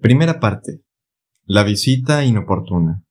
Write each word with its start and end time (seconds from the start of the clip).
Primera 0.00 0.38
parte. 0.38 0.84
La 1.44 1.64
visita 1.64 2.24
inoportuna. 2.24 3.02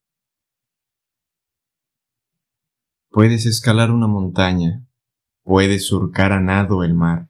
Puedes 3.10 3.46
escalar 3.46 3.92
una 3.92 4.08
montaña, 4.08 4.88
puedes 5.44 5.86
surcar 5.86 6.32
a 6.32 6.40
nado 6.40 6.86
el 6.86 6.94
mar, 6.94 7.28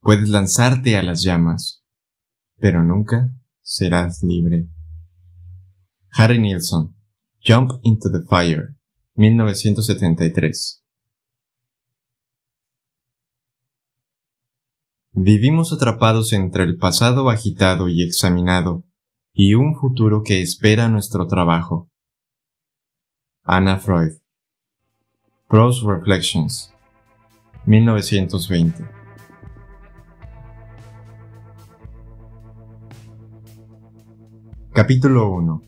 puedes 0.00 0.30
lanzarte 0.30 0.96
a 0.96 1.02
las 1.02 1.22
llamas, 1.22 1.84
pero 2.56 2.82
nunca 2.82 3.30
serás 3.60 4.22
libre. 4.22 4.70
Harry 6.12 6.38
Nilsson, 6.38 6.96
Jump 7.46 7.72
into 7.82 8.10
the 8.10 8.22
Fire, 8.30 8.76
1973. 9.16 10.79
Vivimos 15.12 15.72
atrapados 15.72 16.32
entre 16.32 16.62
el 16.62 16.76
pasado 16.76 17.30
agitado 17.30 17.88
y 17.88 18.04
examinado 18.04 18.84
y 19.34 19.54
un 19.54 19.74
futuro 19.74 20.22
que 20.22 20.40
espera 20.40 20.88
nuestro 20.88 21.26
trabajo. 21.26 21.90
Anna 23.42 23.78
Freud. 23.78 24.12
Prose 25.48 25.84
Reflections. 25.84 26.72
1920. 27.66 28.84
Capítulo 34.72 35.28
1. 35.32 35.62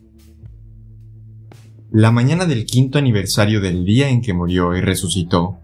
La 1.90 2.12
mañana 2.12 2.46
del 2.46 2.64
quinto 2.64 2.98
aniversario 2.98 3.60
del 3.60 3.84
día 3.84 4.08
en 4.08 4.22
que 4.22 4.34
murió 4.34 4.76
y 4.76 4.80
resucitó, 4.80 5.58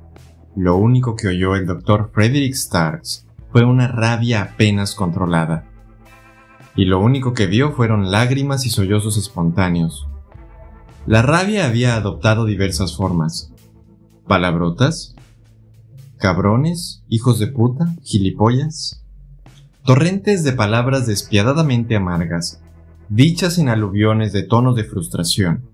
lo 0.56 0.76
único 0.76 1.14
que 1.14 1.28
oyó 1.28 1.54
el 1.54 1.64
doctor 1.64 2.10
Frederick 2.12 2.54
Starks 2.54 3.27
fue 3.50 3.64
una 3.64 3.88
rabia 3.88 4.42
apenas 4.42 4.94
controlada. 4.94 5.64
Y 6.76 6.84
lo 6.84 7.00
único 7.00 7.34
que 7.34 7.46
vio 7.46 7.72
fueron 7.72 8.10
lágrimas 8.10 8.66
y 8.66 8.70
sollozos 8.70 9.16
espontáneos. 9.16 10.08
La 11.06 11.22
rabia 11.22 11.66
había 11.66 11.96
adoptado 11.96 12.44
diversas 12.44 12.96
formas. 12.96 13.52
Palabrotas, 14.26 15.16
cabrones, 16.18 17.02
hijos 17.08 17.38
de 17.38 17.46
puta, 17.46 17.94
gilipollas. 18.02 19.04
Torrentes 19.84 20.44
de 20.44 20.52
palabras 20.52 21.06
despiadadamente 21.06 21.96
amargas, 21.96 22.60
dichas 23.08 23.56
en 23.56 23.70
aluviones 23.70 24.32
de 24.32 24.42
tonos 24.42 24.76
de 24.76 24.84
frustración. 24.84 25.64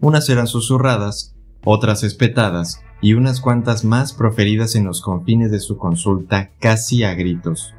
Unas 0.00 0.28
eran 0.28 0.46
susurradas, 0.46 1.34
otras 1.64 2.04
espetadas, 2.04 2.82
y 3.00 3.12
unas 3.14 3.40
cuantas 3.40 3.84
más 3.84 4.12
proferidas 4.12 4.74
en 4.74 4.84
los 4.84 5.00
confines 5.00 5.50
de 5.50 5.60
su 5.60 5.76
consulta 5.76 6.50
casi 6.58 7.04
a 7.04 7.14
gritos. 7.14 7.74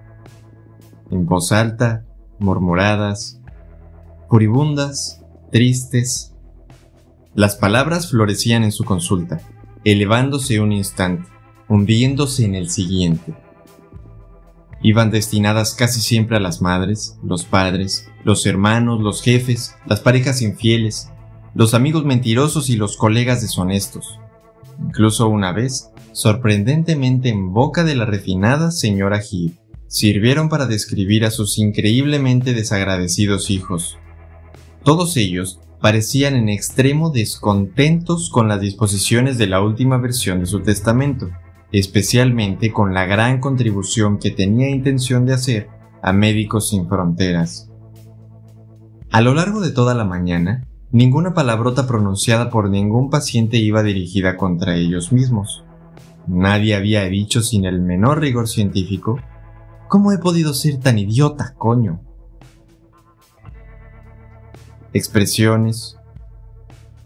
En 1.11 1.25
voz 1.25 1.51
alta, 1.51 2.05
murmuradas, 2.39 3.41
furibundas, 4.29 5.21
tristes. 5.51 6.33
Las 7.35 7.55
palabras 7.55 8.09
florecían 8.09 8.63
en 8.63 8.71
su 8.71 8.85
consulta, 8.85 9.41
elevándose 9.83 10.59
un 10.59 10.71
instante, 10.71 11.27
hundiéndose 11.67 12.45
en 12.45 12.55
el 12.55 12.69
siguiente. 12.69 13.33
Iban 14.81 15.11
destinadas 15.11 15.73
casi 15.73 15.99
siempre 15.99 16.37
a 16.37 16.39
las 16.39 16.61
madres, 16.61 17.17
los 17.23 17.43
padres, 17.43 18.07
los 18.23 18.45
hermanos, 18.45 19.01
los 19.01 19.21
jefes, 19.21 19.75
las 19.85 19.99
parejas 19.99 20.41
infieles, 20.41 21.11
los 21.53 21.73
amigos 21.73 22.05
mentirosos 22.05 22.69
y 22.69 22.77
los 22.77 22.95
colegas 22.95 23.41
deshonestos 23.41 24.19
Incluso 24.81 25.29
una 25.29 25.51
vez, 25.51 25.91
sorprendentemente 26.11 27.29
en 27.29 27.53
boca 27.53 27.83
de 27.83 27.95
la 27.95 28.05
refinada 28.05 28.71
señora 28.71 29.19
Heath, 29.19 29.59
sirvieron 29.87 30.49
para 30.49 30.67
describir 30.67 31.25
a 31.25 31.31
sus 31.31 31.57
increíblemente 31.57 32.53
desagradecidos 32.53 33.49
hijos. 33.49 33.97
Todos 34.83 35.17
ellos 35.17 35.59
parecían 35.81 36.35
en 36.35 36.49
extremo 36.49 37.09
descontentos 37.09 38.29
con 38.29 38.47
las 38.47 38.61
disposiciones 38.61 39.37
de 39.37 39.47
la 39.47 39.61
última 39.61 39.97
versión 39.97 40.39
de 40.39 40.45
su 40.45 40.61
testamento, 40.61 41.29
especialmente 41.71 42.71
con 42.71 42.93
la 42.93 43.05
gran 43.05 43.39
contribución 43.39 44.19
que 44.19 44.31
tenía 44.31 44.69
intención 44.69 45.25
de 45.25 45.33
hacer 45.33 45.69
a 46.01 46.13
Médicos 46.13 46.69
Sin 46.69 46.87
Fronteras. 46.87 47.69
A 49.11 49.21
lo 49.21 49.33
largo 49.33 49.59
de 49.59 49.71
toda 49.71 49.95
la 49.95 50.05
mañana, 50.05 50.67
Ninguna 50.91 51.35
palabrota 51.35 51.85
pronunciada 51.85 52.49
por 52.49 52.67
ningún 52.67 53.11
paciente 53.11 53.57
iba 53.57 53.83
dirigida 53.83 54.37
contra 54.37 54.75
ellos 54.75 55.11
mismos. 55.11 55.63
Nadie 56.25 56.75
había 56.75 57.03
dicho 57.03 57.41
sin 57.43 57.65
el 57.65 57.79
menor 57.79 58.19
rigor 58.19 58.47
científico, 58.47 59.19
¿cómo 59.87 60.11
he 60.11 60.17
podido 60.17 60.55
ser 60.55 60.79
tan 60.79 60.97
idiota, 60.97 61.53
coño? 61.57 62.01
Expresiones. 64.91 65.95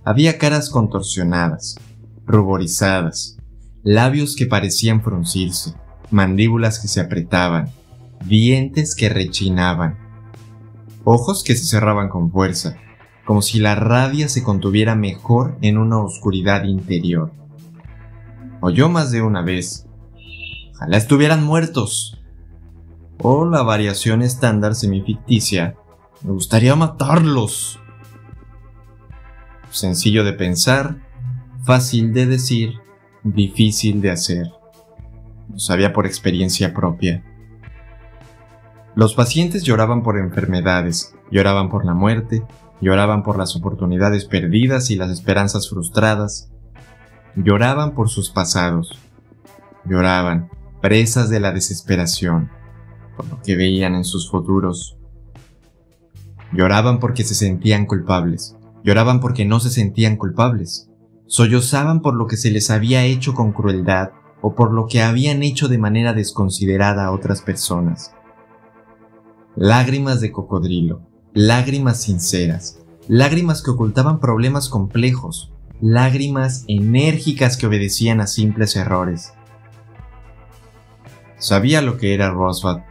Había 0.05 0.37
caras 0.37 0.69
contorsionadas, 0.69 1.77
ruborizadas, 2.25 3.37
labios 3.83 4.37
que 4.37 4.45
parecían 4.45 5.01
fruncirse, 5.01 5.75
mandíbulas 6.09 6.79
que 6.79 6.87
se 6.87 7.01
apretaban, 7.01 7.69
dientes 8.25 8.95
que 8.95 9.09
rechinaban, 9.09 9.97
ojos 11.03 11.43
que 11.43 11.55
se 11.55 11.65
cerraban 11.65 12.07
con 12.07 12.31
fuerza, 12.31 12.77
como 13.25 13.41
si 13.41 13.59
la 13.59 13.75
rabia 13.75 14.27
se 14.27 14.43
contuviera 14.43 14.95
mejor 14.95 15.57
en 15.61 15.77
una 15.77 15.99
oscuridad 15.99 16.63
interior. 16.65 17.31
Oyó 18.61 18.89
más 18.89 19.11
de 19.11 19.21
una 19.21 19.41
vez, 19.41 19.87
ojalá 20.73 20.97
estuvieran 20.97 21.43
muertos. 21.43 22.19
O 23.19 23.45
la 23.45 23.61
variación 23.61 24.21
estándar 24.21 24.75
semificticia, 24.75 25.75
me 26.23 26.31
gustaría 26.31 26.75
matarlos. 26.75 27.79
Sencillo 29.69 30.23
de 30.23 30.33
pensar, 30.33 30.97
fácil 31.63 32.13
de 32.13 32.25
decir, 32.25 32.73
difícil 33.23 34.01
de 34.01 34.11
hacer. 34.11 34.51
Lo 35.49 35.59
sabía 35.59 35.93
por 35.93 36.05
experiencia 36.05 36.73
propia. 36.73 37.23
Los 38.95 39.15
pacientes 39.15 39.63
lloraban 39.63 40.03
por 40.03 40.17
enfermedades, 40.17 41.15
lloraban 41.31 41.69
por 41.69 41.85
la 41.85 41.93
muerte, 41.93 42.43
lloraban 42.83 43.23
por 43.23 43.37
las 43.37 43.55
oportunidades 43.55 44.25
perdidas 44.25 44.91
y 44.91 44.95
las 44.95 45.09
esperanzas 45.09 45.69
frustradas, 45.69 46.51
lloraban 47.35 47.95
por 47.95 48.09
sus 48.09 48.29
pasados, 48.29 48.99
lloraban, 49.85 50.49
presas 50.81 51.29
de 51.29 51.39
la 51.39 51.53
desesperación, 51.53 52.51
por 53.15 53.27
lo 53.29 53.41
que 53.41 53.55
veían 53.55 53.95
en 53.95 54.03
sus 54.03 54.29
futuros. 54.29 54.97
Lloraban 56.51 56.99
porque 56.99 57.23
se 57.23 57.35
sentían 57.35 57.85
culpables, 57.85 58.57
lloraban 58.83 59.21
porque 59.21 59.45
no 59.45 59.61
se 59.61 59.69
sentían 59.69 60.17
culpables, 60.17 60.89
sollozaban 61.25 62.01
por 62.01 62.15
lo 62.15 62.27
que 62.27 62.35
se 62.35 62.51
les 62.51 62.69
había 62.69 63.05
hecho 63.05 63.33
con 63.33 63.53
crueldad 63.53 64.09
o 64.41 64.55
por 64.55 64.73
lo 64.73 64.87
que 64.87 65.01
habían 65.01 65.41
hecho 65.41 65.69
de 65.69 65.77
manera 65.77 66.11
desconsiderada 66.13 67.05
a 67.05 67.11
otras 67.11 67.41
personas. 67.41 68.13
Lágrimas 69.55 70.19
de 70.19 70.33
cocodrilo, 70.33 71.12
lágrimas 71.33 72.01
sinceras, 72.01 72.79
lágrimas 73.07 73.63
que 73.63 73.71
ocultaban 73.71 74.19
problemas 74.19 74.69
complejos, 74.69 75.51
lágrimas 75.81 76.63
enérgicas 76.67 77.57
que 77.57 77.65
obedecían 77.65 78.21
a 78.21 78.27
simples 78.27 78.75
errores. 78.75 79.33
Sabía 81.39 81.81
lo 81.81 81.97
que 81.97 82.13
era 82.13 82.29
Roswell. 82.29 82.83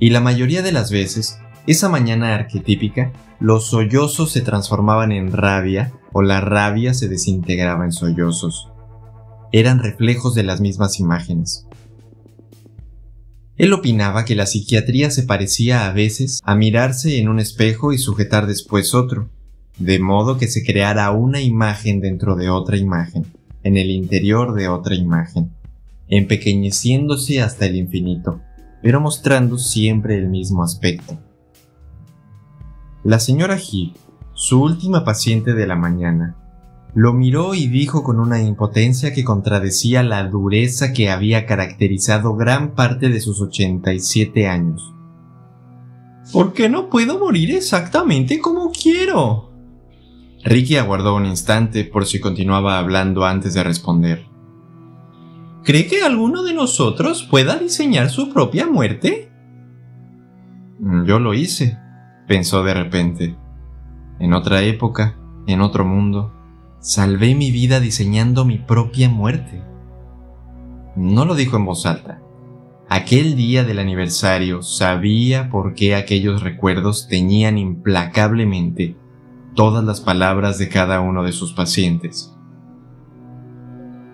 Y 0.00 0.10
la 0.10 0.20
mayoría 0.20 0.60
de 0.62 0.72
las 0.72 0.90
veces, 0.90 1.38
esa 1.68 1.88
mañana 1.88 2.34
arquetípica, 2.34 3.12
los 3.38 3.68
sollozos 3.68 4.32
se 4.32 4.40
transformaban 4.40 5.12
en 5.12 5.32
rabia 5.32 5.92
o 6.12 6.22
la 6.22 6.40
rabia 6.40 6.94
se 6.94 7.08
desintegraba 7.08 7.84
en 7.84 7.92
sollozos. 7.92 8.70
Eran 9.52 9.78
reflejos 9.78 10.34
de 10.34 10.42
las 10.42 10.60
mismas 10.60 10.98
imágenes. 10.98 11.67
Él 13.58 13.72
opinaba 13.72 14.24
que 14.24 14.36
la 14.36 14.46
psiquiatría 14.46 15.10
se 15.10 15.24
parecía 15.24 15.88
a 15.88 15.92
veces 15.92 16.40
a 16.44 16.54
mirarse 16.54 17.18
en 17.18 17.28
un 17.28 17.40
espejo 17.40 17.92
y 17.92 17.98
sujetar 17.98 18.46
después 18.46 18.94
otro, 18.94 19.28
de 19.78 19.98
modo 19.98 20.38
que 20.38 20.46
se 20.46 20.64
creara 20.64 21.10
una 21.10 21.40
imagen 21.40 22.00
dentro 22.00 22.36
de 22.36 22.50
otra 22.50 22.76
imagen, 22.76 23.26
en 23.64 23.76
el 23.76 23.90
interior 23.90 24.54
de 24.54 24.68
otra 24.68 24.94
imagen, 24.94 25.50
empequeñeciéndose 26.08 27.42
hasta 27.42 27.66
el 27.66 27.74
infinito, 27.74 28.40
pero 28.80 29.00
mostrando 29.00 29.58
siempre 29.58 30.16
el 30.16 30.28
mismo 30.28 30.62
aspecto. 30.62 31.18
La 33.02 33.18
señora 33.18 33.58
Hill, 33.58 33.94
su 34.34 34.62
última 34.62 35.04
paciente 35.04 35.54
de 35.54 35.66
la 35.66 35.74
mañana, 35.74 36.36
lo 36.98 37.12
miró 37.12 37.54
y 37.54 37.68
dijo 37.68 38.02
con 38.02 38.18
una 38.18 38.42
impotencia 38.42 39.12
que 39.12 39.22
contradecía 39.22 40.02
la 40.02 40.24
dureza 40.24 40.92
que 40.92 41.10
había 41.10 41.46
caracterizado 41.46 42.34
gran 42.34 42.74
parte 42.74 43.08
de 43.08 43.20
sus 43.20 43.40
87 43.40 44.48
años. 44.48 44.96
¿Por 46.32 46.52
qué 46.54 46.68
no 46.68 46.90
puedo 46.90 47.20
morir 47.20 47.54
exactamente 47.54 48.40
como 48.40 48.72
quiero? 48.72 49.52
Ricky 50.42 50.74
aguardó 50.74 51.14
un 51.14 51.26
instante 51.26 51.84
por 51.84 52.04
si 52.04 52.18
continuaba 52.18 52.80
hablando 52.80 53.24
antes 53.24 53.54
de 53.54 53.62
responder. 53.62 54.26
¿Cree 55.62 55.86
que 55.86 56.02
alguno 56.02 56.42
de 56.42 56.52
nosotros 56.52 57.22
pueda 57.22 57.58
diseñar 57.58 58.10
su 58.10 58.32
propia 58.32 58.66
muerte? 58.66 59.30
Mm, 60.80 61.04
yo 61.04 61.20
lo 61.20 61.32
hice, 61.32 61.78
pensó 62.26 62.64
de 62.64 62.74
repente. 62.74 63.36
En 64.18 64.32
otra 64.32 64.62
época, 64.62 65.16
en 65.46 65.60
otro 65.60 65.84
mundo, 65.84 66.34
salvé 66.80 67.34
mi 67.34 67.50
vida 67.50 67.80
diseñando 67.80 68.44
mi 68.44 68.58
propia 68.58 69.08
muerte. 69.08 69.62
No 70.96 71.24
lo 71.24 71.34
dijo 71.34 71.56
en 71.56 71.64
voz 71.64 71.86
alta. 71.86 72.20
Aquel 72.88 73.36
día 73.36 73.64
del 73.64 73.78
aniversario 73.78 74.62
sabía 74.62 75.50
por 75.50 75.74
qué 75.74 75.94
aquellos 75.94 76.42
recuerdos 76.42 77.06
teñían 77.08 77.58
implacablemente 77.58 78.96
todas 79.54 79.84
las 79.84 80.00
palabras 80.00 80.58
de 80.58 80.68
cada 80.68 81.00
uno 81.00 81.22
de 81.22 81.32
sus 81.32 81.52
pacientes. 81.52 82.34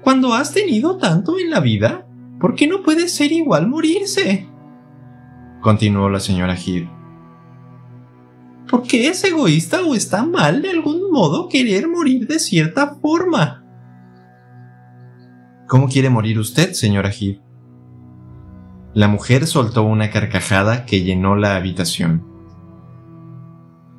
Cuando 0.03 0.35
has 0.35 0.53
tenido 0.53 0.97
tanto 0.99 1.39
en 1.39 1.51
la 1.51 1.61
vida, 1.61 2.07
¿por 2.41 2.55
qué 2.55 2.67
no 2.67 2.83
puede 2.83 3.09
ser 3.09 3.31
igual 3.33 3.69
morirse? 3.69 4.49
Continuó 5.61 6.11
la 6.11 6.21
señora 6.21 6.57
Heath. 6.57 6.94
¿Por 8.69 8.83
qué 8.83 9.09
es 9.09 9.23
egoísta 9.25 9.83
o 9.83 9.95
está 9.95 10.25
mal 10.25 10.63
de 10.63 10.71
algún 10.71 11.11
modo 11.11 11.49
querer 11.49 11.89
morir 11.89 12.27
de 12.27 12.39
cierta 12.39 12.97
forma? 13.01 13.65
¿Cómo 15.69 15.89
quiere 15.89 16.11
morir 16.11 16.39
usted, 16.39 16.73
señora 16.73 17.11
Heath? 17.11 17.41
La 18.95 19.09
mujer 19.09 19.47
soltó 19.47 19.83
una 19.83 20.11
carcajada 20.11 20.87
que 20.87 21.03
llenó 21.03 21.35
la 21.37 21.57
habitación. 21.57 22.25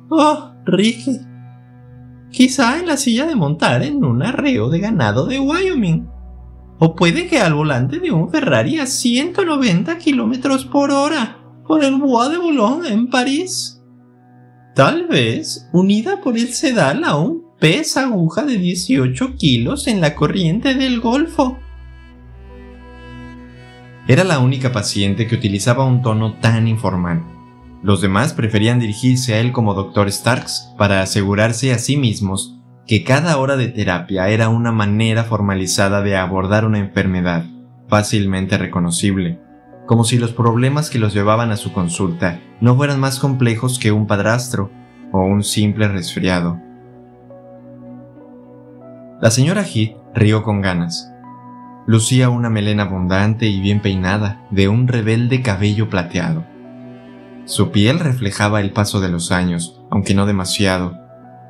Oh, 0.08 0.52
Ricky. 0.64 1.20
Quizá 2.30 2.78
en 2.78 2.86
la 2.86 2.96
silla 2.96 3.26
de 3.26 3.36
montar 3.36 3.82
en 3.82 4.04
un 4.04 4.22
arreo 4.22 4.70
de 4.70 4.80
ganado 4.80 5.26
de 5.26 5.38
Wyoming. 5.38 6.08
O 6.78 6.94
puede 6.94 7.26
que 7.26 7.38
al 7.40 7.54
volante 7.54 7.98
de 7.98 8.10
un 8.10 8.30
Ferrari 8.30 8.78
a 8.78 8.86
190 8.86 9.98
kilómetros 9.98 10.64
por 10.64 10.90
hora 10.90 11.38
por 11.66 11.82
el 11.82 11.96
Bois 11.96 12.30
de 12.30 12.38
Boulogne 12.38 12.88
en 12.88 13.08
París. 13.08 13.75
Tal 14.76 15.06
vez 15.06 15.70
unida 15.72 16.20
por 16.20 16.36
el 16.36 16.52
sedal 16.52 17.04
a 17.04 17.16
un 17.16 17.46
pez 17.58 17.96
aguja 17.96 18.44
de 18.44 18.58
18 18.58 19.36
kilos 19.36 19.86
en 19.86 20.02
la 20.02 20.14
corriente 20.14 20.74
del 20.74 21.00
Golfo. 21.00 21.56
Era 24.06 24.22
la 24.22 24.38
única 24.38 24.72
paciente 24.72 25.26
que 25.26 25.34
utilizaba 25.34 25.86
un 25.86 26.02
tono 26.02 26.34
tan 26.40 26.68
informal. 26.68 27.24
Los 27.82 28.02
demás 28.02 28.34
preferían 28.34 28.78
dirigirse 28.78 29.32
a 29.32 29.40
él 29.40 29.50
como 29.50 29.72
Dr. 29.72 30.12
Starks 30.12 30.74
para 30.76 31.00
asegurarse 31.00 31.72
a 31.72 31.78
sí 31.78 31.96
mismos 31.96 32.58
que 32.86 33.02
cada 33.02 33.38
hora 33.38 33.56
de 33.56 33.68
terapia 33.68 34.28
era 34.28 34.50
una 34.50 34.72
manera 34.72 35.24
formalizada 35.24 36.02
de 36.02 36.18
abordar 36.18 36.66
una 36.66 36.80
enfermedad 36.80 37.46
fácilmente 37.88 38.58
reconocible 38.58 39.45
como 39.86 40.04
si 40.04 40.18
los 40.18 40.32
problemas 40.32 40.90
que 40.90 40.98
los 40.98 41.14
llevaban 41.14 41.50
a 41.50 41.56
su 41.56 41.72
consulta 41.72 42.40
no 42.60 42.76
fueran 42.76 43.00
más 43.00 43.18
complejos 43.18 43.78
que 43.78 43.92
un 43.92 44.06
padrastro 44.06 44.70
o 45.12 45.20
un 45.20 45.42
simple 45.42 45.88
resfriado. 45.88 46.60
La 49.20 49.30
señora 49.30 49.62
Heath 49.62 49.96
rió 50.14 50.42
con 50.42 50.60
ganas. 50.60 51.10
Lucía 51.86 52.28
una 52.28 52.50
melena 52.50 52.82
abundante 52.82 53.46
y 53.46 53.60
bien 53.60 53.80
peinada, 53.80 54.44
de 54.50 54.68
un 54.68 54.88
rebelde 54.88 55.40
cabello 55.40 55.88
plateado. 55.88 56.44
Su 57.44 57.70
piel 57.70 58.00
reflejaba 58.00 58.60
el 58.60 58.72
paso 58.72 59.00
de 59.00 59.08
los 59.08 59.30
años, 59.30 59.80
aunque 59.90 60.14
no 60.14 60.26
demasiado, 60.26 60.98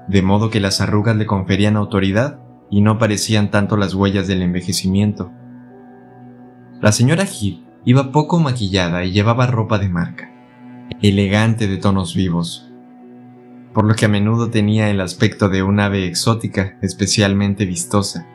de 0.08 0.22
modo 0.22 0.50
que 0.50 0.60
las 0.60 0.80
arrugas 0.80 1.16
le 1.16 1.26
conferían 1.26 1.76
autoridad 1.76 2.38
y 2.70 2.82
no 2.82 2.98
parecían 2.98 3.50
tanto 3.50 3.76
las 3.76 3.94
huellas 3.94 4.28
del 4.28 4.42
envejecimiento. 4.42 5.32
La 6.80 6.92
señora 6.92 7.24
Heath 7.24 7.65
Iba 7.88 8.10
poco 8.10 8.40
maquillada 8.40 9.04
y 9.04 9.12
llevaba 9.12 9.46
ropa 9.46 9.78
de 9.78 9.88
marca, 9.88 10.28
elegante 11.02 11.68
de 11.68 11.76
tonos 11.76 12.16
vivos, 12.16 12.68
por 13.72 13.84
lo 13.84 13.94
que 13.94 14.06
a 14.06 14.08
menudo 14.08 14.50
tenía 14.50 14.90
el 14.90 15.00
aspecto 15.00 15.48
de 15.48 15.62
un 15.62 15.78
ave 15.78 16.04
exótica 16.04 16.78
especialmente 16.82 17.64
vistosa. 17.64 18.26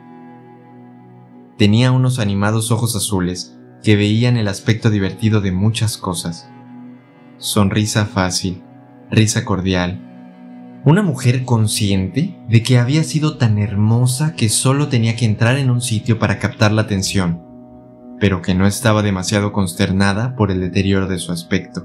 Tenía 1.58 1.92
unos 1.92 2.18
animados 2.18 2.70
ojos 2.70 2.96
azules 2.96 3.54
que 3.82 3.94
veían 3.94 4.38
el 4.38 4.48
aspecto 4.48 4.88
divertido 4.88 5.42
de 5.42 5.52
muchas 5.52 5.98
cosas. 5.98 6.48
Sonrisa 7.36 8.06
fácil, 8.06 8.62
risa 9.10 9.44
cordial. 9.44 10.80
Una 10.86 11.02
mujer 11.02 11.44
consciente 11.44 12.38
de 12.48 12.62
que 12.62 12.78
había 12.78 13.04
sido 13.04 13.36
tan 13.36 13.58
hermosa 13.58 14.34
que 14.34 14.48
solo 14.48 14.88
tenía 14.88 15.14
que 15.14 15.26
entrar 15.26 15.58
en 15.58 15.68
un 15.68 15.82
sitio 15.82 16.18
para 16.18 16.38
captar 16.38 16.72
la 16.72 16.80
atención 16.80 17.51
pero 18.22 18.40
que 18.40 18.54
no 18.54 18.68
estaba 18.68 19.02
demasiado 19.02 19.50
consternada 19.50 20.36
por 20.36 20.52
el 20.52 20.60
deterioro 20.60 21.08
de 21.08 21.18
su 21.18 21.32
aspecto. 21.32 21.84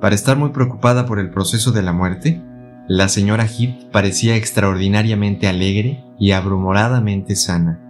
Para 0.00 0.14
estar 0.14 0.38
muy 0.38 0.48
preocupada 0.48 1.04
por 1.04 1.18
el 1.18 1.28
proceso 1.28 1.72
de 1.72 1.82
la 1.82 1.92
muerte, 1.92 2.40
la 2.88 3.10
señora 3.10 3.44
Heath 3.44 3.90
parecía 3.92 4.34
extraordinariamente 4.34 5.46
alegre 5.46 6.02
y 6.18 6.30
abrumoradamente 6.30 7.36
sana. 7.36 7.82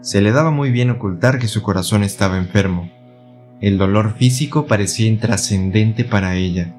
Se 0.00 0.20
le 0.20 0.32
daba 0.32 0.50
muy 0.50 0.72
bien 0.72 0.90
ocultar 0.90 1.38
que 1.38 1.46
su 1.46 1.62
corazón 1.62 2.02
estaba 2.02 2.36
enfermo. 2.36 2.90
El 3.60 3.78
dolor 3.78 4.14
físico 4.14 4.66
parecía 4.66 5.06
intrascendente 5.06 6.04
para 6.04 6.34
ella, 6.34 6.74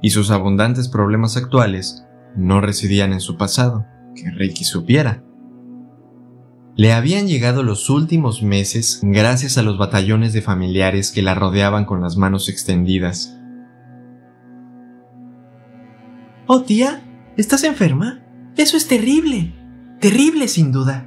y 0.00 0.10
sus 0.10 0.30
abundantes 0.30 0.88
problemas 0.88 1.36
actuales 1.36 2.06
no 2.34 2.62
residían 2.62 3.12
en 3.12 3.20
su 3.20 3.36
pasado, 3.36 3.84
que 4.14 4.30
Ricky 4.30 4.64
supiera, 4.64 5.22
le 6.80 6.94
habían 6.94 7.28
llegado 7.28 7.62
los 7.62 7.90
últimos 7.90 8.42
meses 8.42 9.00
gracias 9.02 9.58
a 9.58 9.62
los 9.62 9.76
batallones 9.76 10.32
de 10.32 10.40
familiares 10.40 11.10
que 11.10 11.20
la 11.20 11.34
rodeaban 11.34 11.84
con 11.84 12.00
las 12.00 12.16
manos 12.16 12.48
extendidas. 12.48 13.38
Oh, 16.46 16.62
tía, 16.62 17.02
¿estás 17.36 17.64
enferma? 17.64 18.24
Eso 18.56 18.78
es 18.78 18.88
terrible. 18.88 19.52
Terrible, 20.00 20.48
sin 20.48 20.72
duda. 20.72 21.06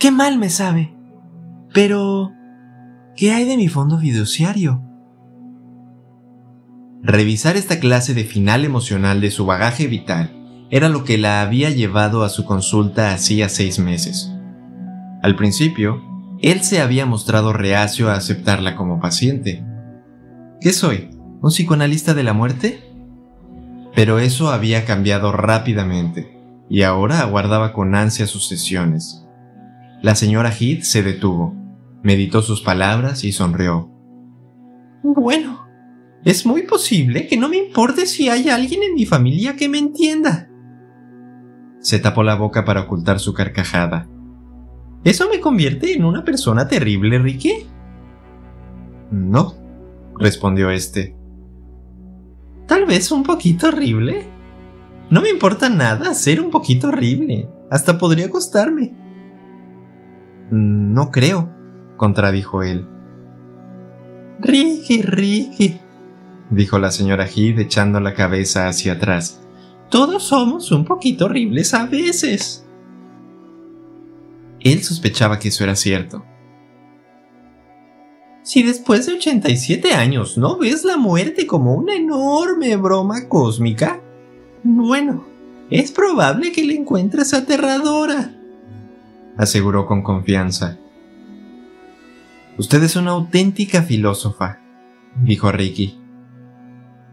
Qué 0.00 0.10
mal 0.10 0.36
me 0.36 0.50
sabe. 0.50 0.92
Pero... 1.72 2.32
¿Qué 3.14 3.30
hay 3.30 3.44
de 3.44 3.56
mi 3.56 3.68
fondo 3.68 4.00
fiduciario? 4.00 4.82
Revisar 7.04 7.56
esta 7.56 7.78
clase 7.78 8.14
de 8.14 8.24
final 8.24 8.64
emocional 8.64 9.20
de 9.20 9.30
su 9.30 9.46
bagaje 9.46 9.86
vital 9.86 10.66
era 10.70 10.88
lo 10.88 11.04
que 11.04 11.18
la 11.18 11.40
había 11.40 11.70
llevado 11.70 12.24
a 12.24 12.28
su 12.28 12.44
consulta 12.44 13.14
hacía 13.14 13.48
seis 13.48 13.78
meses. 13.78 14.32
Al 15.22 15.36
principio, 15.36 16.02
él 16.40 16.62
se 16.62 16.80
había 16.80 17.06
mostrado 17.06 17.52
reacio 17.52 18.10
a 18.10 18.14
aceptarla 18.14 18.74
como 18.74 18.98
paciente. 18.98 19.64
¿Qué 20.60 20.72
soy? 20.72 21.10
¿Un 21.40 21.50
psicoanalista 21.50 22.12
de 22.12 22.24
la 22.24 22.32
muerte? 22.32 22.82
Pero 23.94 24.18
eso 24.18 24.50
había 24.50 24.84
cambiado 24.84 25.30
rápidamente, 25.30 26.40
y 26.68 26.82
ahora 26.82 27.20
aguardaba 27.20 27.72
con 27.72 27.94
ansia 27.94 28.26
sus 28.26 28.48
sesiones. 28.48 29.24
La 30.02 30.16
señora 30.16 30.50
Heath 30.50 30.82
se 30.82 31.04
detuvo, 31.04 31.54
meditó 32.02 32.42
sus 32.42 32.60
palabras 32.60 33.22
y 33.22 33.30
sonrió. 33.30 33.92
Bueno, 35.04 35.68
es 36.24 36.44
muy 36.44 36.62
posible 36.62 37.28
que 37.28 37.36
no 37.36 37.48
me 37.48 37.58
importe 37.58 38.06
si 38.06 38.28
hay 38.28 38.48
alguien 38.48 38.82
en 38.82 38.94
mi 38.94 39.06
familia 39.06 39.54
que 39.54 39.68
me 39.68 39.78
entienda. 39.78 40.48
Se 41.78 42.00
tapó 42.00 42.24
la 42.24 42.34
boca 42.34 42.64
para 42.64 42.80
ocultar 42.80 43.20
su 43.20 43.34
carcajada 43.34 44.08
¿Eso 45.04 45.28
me 45.28 45.40
convierte 45.40 45.94
en 45.94 46.04
una 46.04 46.24
persona 46.24 46.68
terrible, 46.68 47.18
Ricky? 47.18 47.66
No, 49.10 49.54
respondió 50.18 50.70
este. 50.70 51.16
Tal 52.66 52.86
vez 52.86 53.10
un 53.10 53.22
poquito 53.22 53.68
horrible. 53.68 54.26
No 55.10 55.20
me 55.20 55.28
importa 55.28 55.68
nada 55.68 56.14
ser 56.14 56.40
un 56.40 56.50
poquito 56.50 56.88
horrible. 56.88 57.48
Hasta 57.70 57.98
podría 57.98 58.30
costarme. 58.30 58.94
No 60.50 61.10
creo, 61.10 61.50
contradijo 61.96 62.62
él. 62.62 62.86
Ricky, 64.38 65.02
Ricky, 65.02 65.80
dijo 66.50 66.78
la 66.78 66.90
señora 66.90 67.26
Heath 67.26 67.58
echando 67.58 68.00
la 68.00 68.14
cabeza 68.14 68.68
hacia 68.68 68.94
atrás. 68.94 69.40
Todos 69.90 70.22
somos 70.22 70.72
un 70.72 70.84
poquito 70.84 71.26
horribles 71.26 71.74
a 71.74 71.86
veces. 71.86 72.66
Él 74.64 74.82
sospechaba 74.82 75.38
que 75.38 75.48
eso 75.48 75.64
era 75.64 75.76
cierto. 75.76 76.24
Si 78.42 78.62
después 78.62 79.06
de 79.06 79.14
87 79.14 79.92
años 79.92 80.36
no 80.36 80.58
ves 80.58 80.84
la 80.84 80.96
muerte 80.96 81.46
como 81.46 81.74
una 81.74 81.94
enorme 81.94 82.76
broma 82.76 83.28
cósmica, 83.28 84.00
bueno, 84.64 85.24
es 85.70 85.92
probable 85.92 86.52
que 86.52 86.64
la 86.64 86.72
encuentres 86.72 87.34
aterradora, 87.34 88.34
aseguró 89.36 89.86
con 89.86 90.02
confianza. 90.02 90.78
Usted 92.58 92.82
es 92.82 92.96
una 92.96 93.12
auténtica 93.12 93.82
filósofa, 93.82 94.60
dijo 95.22 95.50
Ricky. 95.52 95.98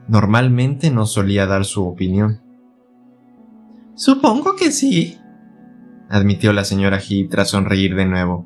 Normalmente 0.07 0.89
no 0.89 1.05
solía 1.05 1.45
dar 1.45 1.65
su 1.65 1.85
opinión. 1.85 2.41
Supongo 3.95 4.55
que 4.55 4.71
sí, 4.71 5.18
admitió 6.09 6.51
la 6.53 6.65
señora 6.65 6.99
Heath 6.99 7.29
tras 7.29 7.49
sonreír 7.49 7.95
de 7.95 8.05
nuevo. 8.05 8.45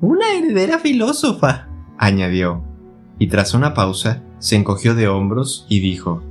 Una 0.00 0.32
heredera 0.32 0.78
filósofa, 0.78 1.68
añadió. 1.96 2.62
y 3.18 3.26
tras 3.26 3.52
una 3.52 3.74
pausa 3.74 4.22
se 4.38 4.54
encogió 4.54 4.94
de 4.94 5.08
hombros 5.08 5.66
y 5.68 5.80
dijo, 5.80 6.22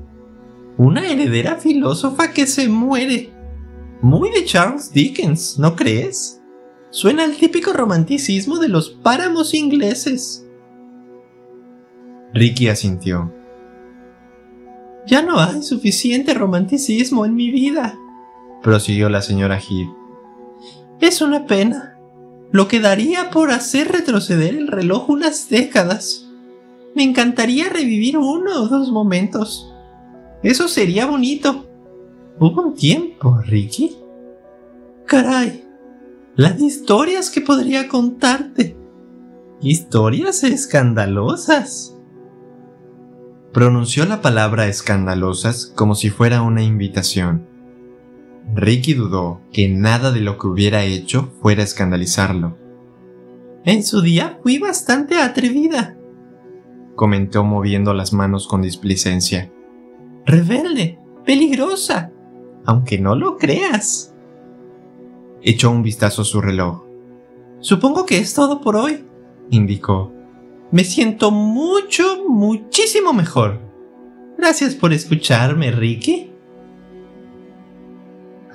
Una 0.78 1.06
heredera 1.10 1.58
filósofa 1.58 2.32
que 2.32 2.48
se 2.48 2.70
muere. 2.70 3.32
Muy 4.02 4.30
de 4.30 4.46
Charles 4.46 4.94
Dickens, 4.94 5.60
¿no 5.60 5.76
crees? 5.76 6.42
Suena 6.92 7.26
al 7.26 7.36
típico 7.36 7.74
romanticismo 7.74 8.60
de 8.60 8.70
los 8.70 8.90
páramos 8.90 9.54
ingleses. 9.54 10.48
Ricky 12.34 12.70
asintió. 12.70 13.34
Ya 15.08 15.22
no 15.22 15.40
hay 15.40 15.64
suficiente 15.64 16.34
romanticismo 16.34 17.26
en 17.26 17.36
mi 17.36 17.50
vida, 17.50 17.98
prosiguió 18.62 19.10
la 19.10 19.22
señora 19.22 19.58
Heath. 19.58 19.97
Es 21.00 21.22
una 21.22 21.46
pena. 21.46 21.98
Lo 22.52 22.68
que 22.68 22.80
daría 22.80 23.30
por 23.30 23.52
hacer 23.52 23.92
retroceder 23.92 24.56
el 24.56 24.68
reloj 24.68 25.10
unas 25.10 25.50
décadas. 25.50 26.28
Me 26.96 27.04
encantaría 27.04 27.70
revivir 27.70 28.18
uno 28.18 28.64
o 28.64 28.68
dos 28.68 28.92
momentos. 28.92 29.72
Eso 30.42 30.68
sería 30.68 31.06
bonito. 31.06 31.66
Hubo 32.40 32.62
un 32.62 32.74
tiempo, 32.74 33.40
Ricky. 33.46 33.96
Caray, 35.06 35.64
las 36.36 36.60
historias 36.60 37.30
que 37.30 37.42
podría 37.42 37.88
contarte. 37.88 38.76
Historias 39.62 40.44
escandalosas. 40.44 41.96
Pronunció 43.54 44.06
la 44.06 44.22
palabra 44.22 44.68
escandalosas 44.68 45.72
como 45.76 45.96
si 45.96 46.10
fuera 46.10 46.42
una 46.42 46.62
invitación. 46.62 47.57
Ricky 48.54 48.94
dudó 48.94 49.42
que 49.52 49.70
nada 49.70 50.12
de 50.12 50.22
lo 50.22 50.38
que 50.38 50.48
hubiera 50.48 50.84
hecho 50.84 51.32
fuera 51.42 51.64
escandalizarlo. 51.64 52.58
En 53.66 53.84
su 53.84 54.02
día 54.02 54.40
fui 54.42 54.60
bastante 54.60 55.16
atrevida, 55.16 55.98
comentó 56.96 57.44
moviendo 57.44 57.94
las 57.94 58.14
manos 58.14 58.48
con 58.48 58.62
displicencia. 58.62 59.52
Rebelde, 60.26 61.00
peligrosa, 61.26 62.12
aunque 62.66 62.98
no 62.98 63.16
lo 63.16 63.38
creas. 63.38 64.14
Echó 65.42 65.72
un 65.72 65.84
vistazo 65.84 66.22
a 66.22 66.26
su 66.26 66.42
reloj. 66.42 66.84
Supongo 67.60 68.06
que 68.06 68.18
es 68.18 68.34
todo 68.34 68.62
por 68.62 68.76
hoy, 68.76 69.06
indicó. 69.50 70.14
Me 70.72 70.84
siento 70.84 71.32
mucho, 71.32 72.24
muchísimo 72.28 73.14
mejor. 73.14 73.62
Gracias 74.38 74.76
por 74.76 74.94
escucharme, 74.94 75.72
Ricky. 75.72 76.27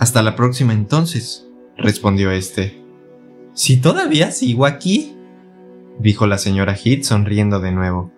Hasta 0.03 0.21
la 0.21 0.35
próxima 0.35 0.73
entonces, 0.73 1.49
respondió 1.77 2.33
este. 2.33 2.85
Si 3.55 3.81
todavía 3.81 4.33
sigo 4.33 4.67
aquí, 4.67 5.17
dijo 6.01 6.27
la 6.27 6.39
señora 6.39 6.75
Heath 6.75 7.05
sonriendo 7.05 7.61
de 7.61 7.71
nuevo, 7.71 8.11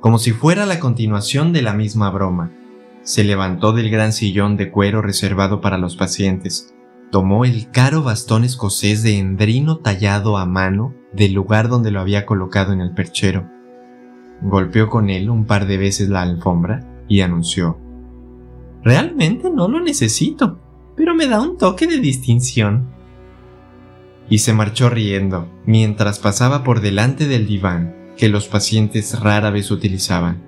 como 0.00 0.20
si 0.20 0.30
fuera 0.30 0.66
la 0.66 0.78
continuación 0.78 1.52
de 1.52 1.62
la 1.62 1.72
misma 1.72 2.10
broma. 2.10 2.52
Se 3.02 3.24
levantó 3.24 3.72
del 3.72 3.90
gran 3.90 4.12
sillón 4.12 4.56
de 4.56 4.70
cuero 4.70 5.02
reservado 5.02 5.60
para 5.60 5.78
los 5.78 5.96
pacientes, 5.96 6.76
tomó 7.10 7.44
el 7.44 7.72
caro 7.72 8.04
bastón 8.04 8.44
escocés 8.44 9.02
de 9.02 9.18
endrino 9.18 9.78
tallado 9.78 10.38
a 10.38 10.46
mano 10.46 10.94
del 11.12 11.32
lugar 11.32 11.68
donde 11.68 11.90
lo 11.90 11.98
había 11.98 12.24
colocado 12.24 12.72
en 12.72 12.80
el 12.80 12.94
perchero, 12.94 13.50
golpeó 14.42 14.88
con 14.88 15.10
él 15.10 15.28
un 15.28 15.44
par 15.44 15.66
de 15.66 15.76
veces 15.76 16.08
la 16.08 16.22
alfombra 16.22 16.86
y 17.08 17.22
anunció, 17.22 17.80
Realmente 18.84 19.50
no 19.50 19.66
lo 19.66 19.80
necesito 19.80 20.60
pero 20.96 21.14
me 21.14 21.26
da 21.26 21.40
un 21.40 21.58
toque 21.58 21.86
de 21.86 21.98
distinción. 21.98 22.88
Y 24.28 24.38
se 24.38 24.52
marchó 24.52 24.88
riendo, 24.88 25.48
mientras 25.66 26.18
pasaba 26.18 26.64
por 26.64 26.80
delante 26.80 27.26
del 27.26 27.46
diván 27.46 27.94
que 28.16 28.28
los 28.28 28.46
pacientes 28.46 29.18
rara 29.20 29.50
vez 29.50 29.70
utilizaban. 29.70 30.42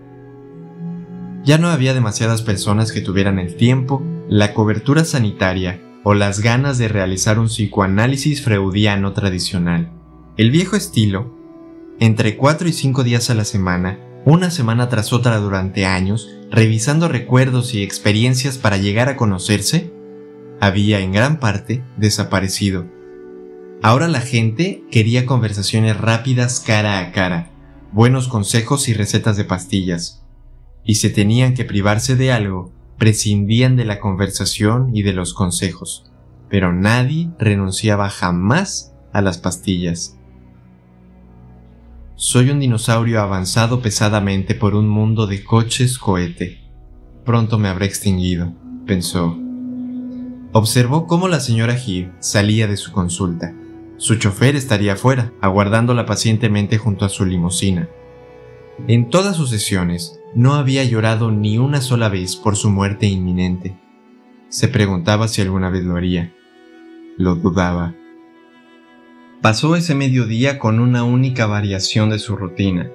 Ya 1.44 1.58
no 1.58 1.68
había 1.68 1.92
demasiadas 1.92 2.42
personas 2.42 2.92
que 2.92 3.00
tuvieran 3.00 3.38
el 3.38 3.56
tiempo, 3.56 4.02
la 4.28 4.54
cobertura 4.54 5.04
sanitaria 5.04 5.80
o 6.02 6.14
las 6.14 6.40
ganas 6.40 6.78
de 6.78 6.88
realizar 6.88 7.38
un 7.38 7.46
psicoanálisis 7.46 8.42
freudiano 8.42 9.12
tradicional. 9.12 9.90
El 10.36 10.50
viejo 10.50 10.76
estilo, 10.76 11.34
entre 12.00 12.36
cuatro 12.36 12.68
y 12.68 12.72
cinco 12.72 13.04
días 13.04 13.30
a 13.30 13.34
la 13.34 13.44
semana, 13.44 13.98
una 14.24 14.50
semana 14.50 14.88
tras 14.88 15.12
otra 15.12 15.38
durante 15.38 15.84
años, 15.86 16.28
revisando 16.50 17.08
recuerdos 17.08 17.74
y 17.74 17.82
experiencias 17.82 18.58
para 18.58 18.78
llegar 18.78 19.08
a 19.08 19.16
conocerse, 19.16 19.92
había 20.66 21.00
en 21.00 21.12
gran 21.12 21.40
parte 21.40 21.84
desaparecido. 21.98 22.86
Ahora 23.82 24.08
la 24.08 24.20
gente 24.20 24.82
quería 24.90 25.26
conversaciones 25.26 25.98
rápidas 25.98 26.58
cara 26.60 26.98
a 27.00 27.12
cara, 27.12 27.50
buenos 27.92 28.28
consejos 28.28 28.88
y 28.88 28.94
recetas 28.94 29.36
de 29.36 29.44
pastillas. 29.44 30.24
Y 30.82 30.94
si 30.94 31.10
tenían 31.10 31.52
que 31.52 31.66
privarse 31.66 32.16
de 32.16 32.32
algo, 32.32 32.72
prescindían 32.98 33.76
de 33.76 33.84
la 33.84 34.00
conversación 34.00 34.96
y 34.96 35.02
de 35.02 35.12
los 35.12 35.34
consejos. 35.34 36.10
Pero 36.48 36.72
nadie 36.72 37.30
renunciaba 37.38 38.08
jamás 38.08 38.94
a 39.12 39.20
las 39.20 39.36
pastillas. 39.36 40.18
Soy 42.16 42.48
un 42.48 42.60
dinosaurio 42.60 43.20
avanzado 43.20 43.82
pesadamente 43.82 44.54
por 44.54 44.74
un 44.74 44.88
mundo 44.88 45.26
de 45.26 45.44
coches 45.44 45.98
cohete. 45.98 46.60
Pronto 47.24 47.58
me 47.58 47.68
habré 47.68 47.84
extinguido, 47.86 48.54
pensó. 48.86 49.43
Observó 50.56 51.08
cómo 51.08 51.26
la 51.26 51.40
señora 51.40 51.74
Heath 51.74 52.12
salía 52.20 52.68
de 52.68 52.76
su 52.76 52.92
consulta. 52.92 53.52
Su 53.96 54.14
chofer 54.20 54.54
estaría 54.54 54.92
afuera, 54.92 55.32
aguardándola 55.40 56.06
pacientemente 56.06 56.78
junto 56.78 57.04
a 57.04 57.08
su 57.08 57.26
limusina. 57.26 57.88
En 58.86 59.10
todas 59.10 59.34
sus 59.34 59.50
sesiones, 59.50 60.20
no 60.32 60.54
había 60.54 60.84
llorado 60.84 61.32
ni 61.32 61.58
una 61.58 61.80
sola 61.80 62.08
vez 62.08 62.36
por 62.36 62.54
su 62.54 62.70
muerte 62.70 63.06
inminente. 63.06 63.76
Se 64.48 64.68
preguntaba 64.68 65.26
si 65.26 65.42
alguna 65.42 65.70
vez 65.70 65.82
lo 65.82 65.96
haría. 65.96 66.32
Lo 67.18 67.34
dudaba. 67.34 67.96
Pasó 69.42 69.74
ese 69.74 69.96
mediodía 69.96 70.60
con 70.60 70.78
una 70.78 71.02
única 71.02 71.46
variación 71.46 72.10
de 72.10 72.20
su 72.20 72.36
rutina, 72.36 72.92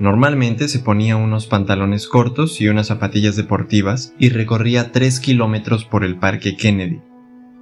Normalmente 0.00 0.66
se 0.66 0.80
ponía 0.80 1.16
unos 1.16 1.46
pantalones 1.46 2.08
cortos 2.08 2.60
y 2.60 2.68
unas 2.68 2.88
zapatillas 2.88 3.36
deportivas 3.36 4.12
y 4.18 4.28
recorría 4.30 4.90
3 4.90 5.20
kilómetros 5.20 5.84
por 5.84 6.04
el 6.04 6.18
Parque 6.18 6.56
Kennedy, 6.56 7.00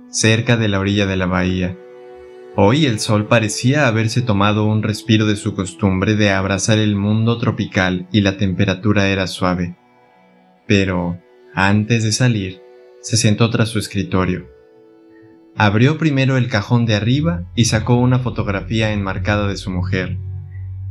cerca 0.08 0.56
de 0.56 0.68
la 0.68 0.80
orilla 0.80 1.04
de 1.04 1.16
la 1.16 1.26
bahía. 1.26 1.76
Hoy 2.56 2.86
el 2.86 3.00
sol 3.00 3.26
parecía 3.26 3.86
haberse 3.86 4.22
tomado 4.22 4.64
un 4.64 4.82
respiro 4.82 5.26
de 5.26 5.36
su 5.36 5.54
costumbre 5.54 6.16
de 6.16 6.30
abrazar 6.30 6.78
el 6.78 6.96
mundo 6.96 7.36
tropical 7.36 8.08
y 8.12 8.22
la 8.22 8.38
temperatura 8.38 9.08
era 9.08 9.26
suave. 9.26 9.76
Pero, 10.66 11.20
antes 11.54 12.02
de 12.02 12.12
salir, 12.12 12.62
se 13.02 13.18
sentó 13.18 13.50
tras 13.50 13.68
su 13.68 13.78
escritorio. 13.78 14.46
Abrió 15.54 15.98
primero 15.98 16.38
el 16.38 16.48
cajón 16.48 16.86
de 16.86 16.94
arriba 16.94 17.44
y 17.54 17.66
sacó 17.66 17.96
una 17.96 18.20
fotografía 18.20 18.92
enmarcada 18.92 19.48
de 19.48 19.58
su 19.58 19.70
mujer 19.70 20.16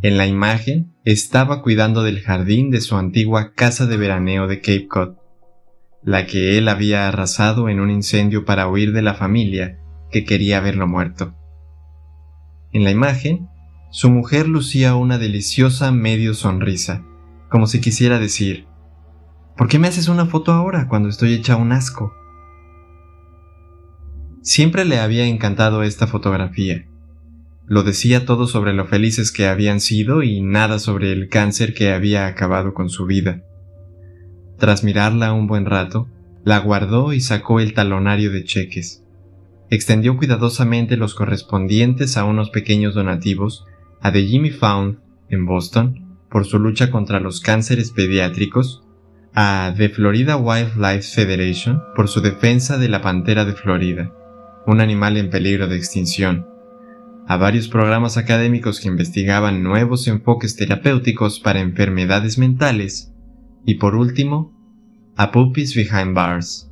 en 0.01 0.17
la 0.17 0.25
imagen 0.25 0.95
estaba 1.05 1.61
cuidando 1.61 2.01
del 2.01 2.21
jardín 2.21 2.71
de 2.71 2.81
su 2.81 2.97
antigua 2.97 3.53
casa 3.53 3.85
de 3.85 3.97
veraneo 3.97 4.47
de 4.47 4.59
Cape 4.59 4.87
Cod, 4.87 5.15
la 6.03 6.25
que 6.25 6.57
él 6.57 6.67
había 6.69 7.07
arrasado 7.07 7.69
en 7.69 7.79
un 7.79 7.91
incendio 7.91 8.43
para 8.43 8.67
huir 8.67 8.93
de 8.93 9.03
la 9.03 9.13
familia 9.13 9.79
que 10.09 10.25
quería 10.25 10.59
verlo 10.59 10.87
muerto. 10.87 11.35
En 12.71 12.83
la 12.83 12.89
imagen, 12.89 13.47
su 13.91 14.09
mujer 14.09 14.47
lucía 14.47 14.95
una 14.95 15.19
deliciosa 15.19 15.91
medio 15.91 16.33
sonrisa, 16.33 17.05
como 17.49 17.67
si 17.67 17.79
quisiera 17.79 18.17
decir, 18.17 18.65
¿por 19.55 19.67
qué 19.67 19.77
me 19.77 19.87
haces 19.87 20.07
una 20.07 20.25
foto 20.25 20.51
ahora 20.51 20.87
cuando 20.87 21.09
estoy 21.09 21.33
hecha 21.33 21.57
un 21.57 21.73
asco? 21.73 22.11
Siempre 24.41 24.85
le 24.85 24.97
había 24.97 25.27
encantado 25.27 25.83
esta 25.83 26.07
fotografía, 26.07 26.87
lo 27.71 27.83
decía 27.83 28.25
todo 28.25 28.47
sobre 28.47 28.73
lo 28.73 28.85
felices 28.85 29.31
que 29.31 29.47
habían 29.47 29.79
sido 29.79 30.23
y 30.23 30.41
nada 30.41 30.77
sobre 30.77 31.13
el 31.13 31.29
cáncer 31.29 31.73
que 31.73 31.93
había 31.93 32.27
acabado 32.27 32.73
con 32.73 32.89
su 32.89 33.05
vida. 33.05 33.45
Tras 34.57 34.83
mirarla 34.83 35.31
un 35.31 35.47
buen 35.47 35.65
rato, 35.65 36.09
la 36.43 36.59
guardó 36.59 37.13
y 37.13 37.21
sacó 37.21 37.61
el 37.61 37.73
talonario 37.73 38.29
de 38.29 38.43
cheques. 38.43 39.05
Extendió 39.69 40.17
cuidadosamente 40.17 40.97
los 40.97 41.15
correspondientes 41.15 42.17
a 42.17 42.25
unos 42.25 42.49
pequeños 42.49 42.93
donativos 42.93 43.63
a 44.01 44.11
The 44.11 44.25
Jimmy 44.25 44.49
Found 44.49 44.97
en 45.29 45.45
Boston 45.45 46.17
por 46.29 46.45
su 46.45 46.59
lucha 46.59 46.91
contra 46.91 47.21
los 47.21 47.39
cánceres 47.39 47.91
pediátricos, 47.91 48.83
a 49.33 49.73
The 49.77 49.87
Florida 49.87 50.35
Wildlife 50.35 51.03
Federation 51.03 51.81
por 51.95 52.09
su 52.09 52.19
defensa 52.19 52.77
de 52.77 52.89
la 52.89 53.01
pantera 53.01 53.45
de 53.45 53.53
Florida, 53.53 54.11
un 54.67 54.81
animal 54.81 55.15
en 55.15 55.29
peligro 55.29 55.69
de 55.69 55.77
extinción, 55.77 56.50
a 57.27 57.37
varios 57.37 57.67
programas 57.67 58.17
académicos 58.17 58.79
que 58.79 58.87
investigaban 58.87 59.63
nuevos 59.63 60.07
enfoques 60.07 60.55
terapéuticos 60.55 61.39
para 61.39 61.61
enfermedades 61.61 62.37
mentales 62.37 63.13
y 63.65 63.75
por 63.75 63.95
último, 63.95 64.53
a 65.15 65.31
Puppies 65.31 65.75
Behind 65.75 66.15
Bars, 66.15 66.71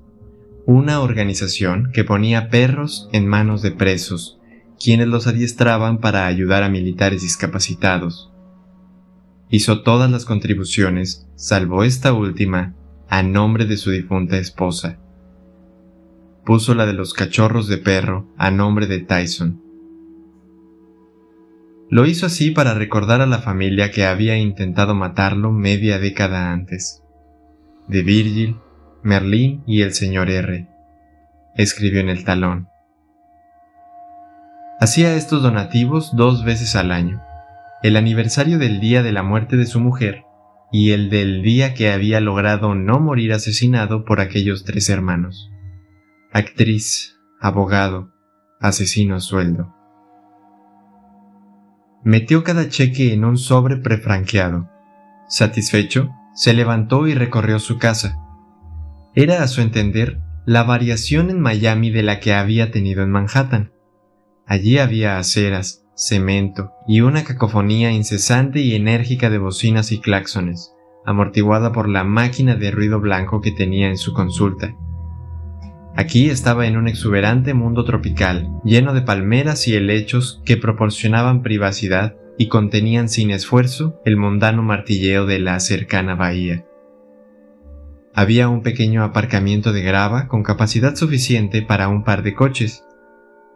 una 0.66 1.02
organización 1.02 1.92
que 1.94 2.04
ponía 2.04 2.50
perros 2.50 3.10
en 3.12 3.28
manos 3.28 3.62
de 3.62 3.72
presos, 3.72 4.40
quienes 4.80 5.08
los 5.08 5.28
adiestraban 5.28 6.00
para 6.00 6.26
ayudar 6.26 6.64
a 6.64 6.70
militares 6.70 7.22
discapacitados. 7.22 8.32
hizo 9.52 9.82
todas 9.82 10.12
las 10.12 10.26
contribuciones, 10.26 11.28
salvo 11.36 11.84
esta 11.84 12.14
última, 12.14 12.76
a 13.10 13.24
nombre 13.24 13.66
de 13.66 13.78
su 13.78 13.90
difunta 13.90 14.38
esposa. 14.38 15.00
Puso 16.46 16.76
la 16.76 16.86
de 16.86 16.94
los 16.94 17.14
cachorros 17.14 17.68
de 17.68 17.78
perro 17.78 18.28
a 18.38 18.52
nombre 18.52 18.86
de 18.86 19.00
Tyson. 19.00 19.69
Lo 21.92 22.06
hizo 22.06 22.28
así 22.28 22.52
para 22.52 22.76
recordar 22.76 23.20
a 23.22 23.26
la 23.26 23.40
familia 23.40 23.90
que 23.90 24.06
había 24.06 24.38
intentado 24.38 24.94
matarlo 24.94 25.52
media 25.52 25.98
década 25.98 26.52
antes. 26.52 27.02
De 27.88 28.04
Virgil, 28.04 28.58
Merlín 29.02 29.64
y 29.66 29.82
el 29.82 29.94
señor 29.94 30.30
R. 30.30 30.68
Escribió 31.56 32.00
en 32.00 32.10
el 32.10 32.24
talón. 32.24 32.70
Hacía 34.80 35.16
estos 35.16 35.42
donativos 35.42 36.16
dos 36.16 36.46
veces 36.46 36.76
al 36.76 36.92
año, 36.92 37.24
el 37.82 37.98
aniversario 37.98 38.60
del 38.60 38.80
día 38.80 39.02
de 39.02 39.12
la 39.12 39.24
muerte 39.24 39.58
de 39.58 39.66
su 39.66 39.80
mujer 39.80 40.24
y 40.72 40.92
el 40.92 41.10
del 41.10 41.42
día 41.42 41.74
que 41.74 41.92
había 41.92 42.20
logrado 42.20 42.76
no 42.76 43.00
morir 43.00 43.34
asesinado 43.34 44.06
por 44.06 44.22
aquellos 44.22 44.64
tres 44.64 44.90
hermanos. 44.90 45.50
Actriz, 46.32 47.18
abogado, 47.42 48.14
asesino 48.62 49.20
sueldo. 49.20 49.79
Metió 52.04 52.44
cada 52.44 52.70
cheque 52.70 53.14
en 53.14 53.26
un 53.26 53.38
sobre 53.38 53.78
prefranqueado. 53.78 54.70
Satisfecho, 55.28 56.10
se 56.34 56.54
levantó 56.54 57.08
y 57.08 57.14
recorrió 57.14 57.60
su 57.60 57.78
casa. 57.78 58.18
Era, 59.16 59.44
a 59.44 59.48
su 59.48 59.62
entender, 59.62 60.22
la 60.46 60.64
variación 60.64 61.30
en 61.30 61.42
Miami 61.42 61.90
de 61.90 62.04
la 62.04 62.20
que 62.20 62.34
había 62.34 62.72
tenido 62.72 63.04
en 63.04 63.12
Manhattan. 63.12 63.74
Allí 64.46 64.78
había 64.78 65.20
aceras, 65.20 65.86
cemento 65.96 66.72
y 66.88 67.02
una 67.02 67.26
cacofonía 67.26 67.92
incesante 67.92 68.62
y 68.62 68.74
enérgica 68.74 69.30
de 69.30 69.38
bocinas 69.38 69.92
y 69.92 70.00
claxones, 70.00 70.74
amortiguada 71.06 71.74
por 71.74 71.90
la 71.90 72.06
máquina 72.06 72.56
de 72.56 72.72
ruido 72.72 73.02
blanco 73.02 73.42
que 73.42 73.52
tenía 73.52 73.90
en 73.90 73.98
su 73.98 74.14
consulta. 74.14 74.74
Aquí 75.96 76.30
estaba 76.30 76.68
en 76.68 76.78
un 76.78 76.88
exuberante 76.88 77.54
mundo 77.54 77.84
tropical, 77.84 78.50
lleno 78.64 78.94
de 78.94 79.02
palmeras 79.02 79.68
y 79.68 79.76
helechos 79.76 80.42
que 80.46 80.58
proporcionaban 80.58 81.42
privacidad 81.42 82.16
y 82.38 82.48
contenían 82.48 83.10
sin 83.10 83.32
esfuerzo 83.32 84.00
el 84.06 84.16
mundano 84.16 84.64
martilleo 84.64 85.26
de 85.26 85.40
la 85.40 85.60
cercana 85.60 86.16
bahía. 86.16 86.66
Había 88.14 88.50
un 88.50 88.64
pequeño 88.64 89.04
aparcamiento 89.04 89.74
de 89.74 89.82
grava 89.82 90.28
con 90.28 90.44
capacidad 90.44 90.96
suficiente 90.96 91.62
para 91.62 91.90
un 91.90 92.04
par 92.04 92.24
de 92.24 92.34
coches, 92.34 92.84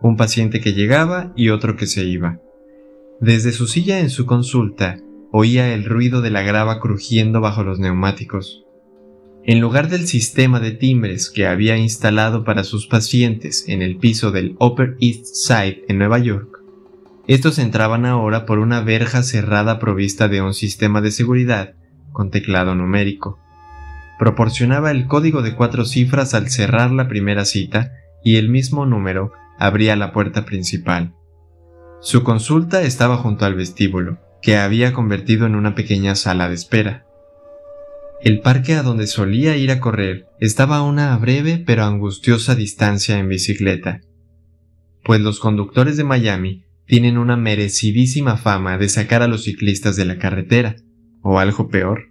un 0.02 0.18
paciente 0.18 0.60
que 0.60 0.74
llegaba 0.74 1.32
y 1.36 1.50
otro 1.50 1.76
que 1.78 1.88
se 1.88 2.04
iba. 2.04 2.40
Desde 3.22 3.54
su 3.54 3.68
silla 3.68 4.00
en 4.00 4.10
su 4.10 4.26
consulta, 4.26 4.98
oía 5.32 5.74
el 5.74 5.86
ruido 5.86 6.22
de 6.22 6.30
la 6.30 6.42
grava 6.42 6.82
crujiendo 6.82 7.40
bajo 7.40 7.64
los 7.64 7.80
neumáticos. 7.80 8.63
En 9.46 9.60
lugar 9.60 9.90
del 9.90 10.08
sistema 10.08 10.62
de 10.62 10.72
timbres 10.72 11.30
que 11.30 11.48
había 11.48 11.78
instalado 11.78 12.46
para 12.46 12.64
sus 12.64 12.88
pacientes 12.88 13.66
en 13.68 13.82
el 13.82 13.98
piso 13.98 14.32
del 14.32 14.56
Upper 14.58 14.96
East 15.02 15.26
Side 15.26 15.84
en 15.90 15.98
Nueva 15.98 16.20
York, 16.20 16.60
estos 17.28 17.60
entraban 17.60 18.06
ahora 18.06 18.46
por 18.46 18.60
una 18.60 18.80
verja 18.80 19.22
cerrada 19.22 19.80
provista 19.80 20.30
de 20.30 20.42
un 20.42 20.54
sistema 20.54 21.02
de 21.02 21.12
seguridad 21.12 21.74
con 22.14 22.32
teclado 22.32 22.74
numérico. 22.74 23.38
Proporcionaba 24.18 24.92
el 24.92 25.08
código 25.08 25.42
de 25.42 25.56
cuatro 25.56 25.84
cifras 25.84 26.34
al 26.34 26.50
cerrar 26.50 26.92
la 26.92 27.10
primera 27.10 27.44
cita 27.44 27.92
y 28.24 28.38
el 28.38 28.48
mismo 28.48 28.86
número 28.86 29.34
abría 29.60 29.98
la 29.98 30.14
puerta 30.14 30.46
principal. 30.46 31.14
Su 32.00 32.24
consulta 32.24 32.82
estaba 32.82 33.18
junto 33.18 33.46
al 33.46 33.56
vestíbulo, 33.56 34.20
que 34.42 34.56
había 34.56 34.94
convertido 34.94 35.46
en 35.48 35.56
una 35.56 35.76
pequeña 35.76 36.16
sala 36.16 36.48
de 36.48 36.56
espera. 36.56 37.06
El 38.24 38.40
parque 38.40 38.76
a 38.76 38.84
donde 38.84 39.08
solía 39.08 39.58
ir 39.58 39.70
a 39.70 39.82
correr 39.82 40.28
estaba 40.40 40.78
a 40.78 40.84
una 40.84 41.18
breve 41.18 41.58
pero 41.58 41.84
angustiosa 41.84 42.56
distancia 42.56 43.20
en 43.20 43.28
bicicleta, 43.28 44.00
pues 45.04 45.20
los 45.20 45.42
conductores 45.42 45.98
de 45.98 46.06
Miami 46.06 46.64
tienen 46.86 47.18
una 47.18 47.36
merecidísima 47.36 48.38
fama 48.38 48.78
de 48.78 48.88
sacar 48.88 49.24
a 49.24 49.28
los 49.28 49.44
ciclistas 49.44 49.98
de 49.98 50.06
la 50.06 50.20
carretera, 50.20 50.78
o 51.22 51.40
algo 51.40 51.68
peor. 51.68 52.08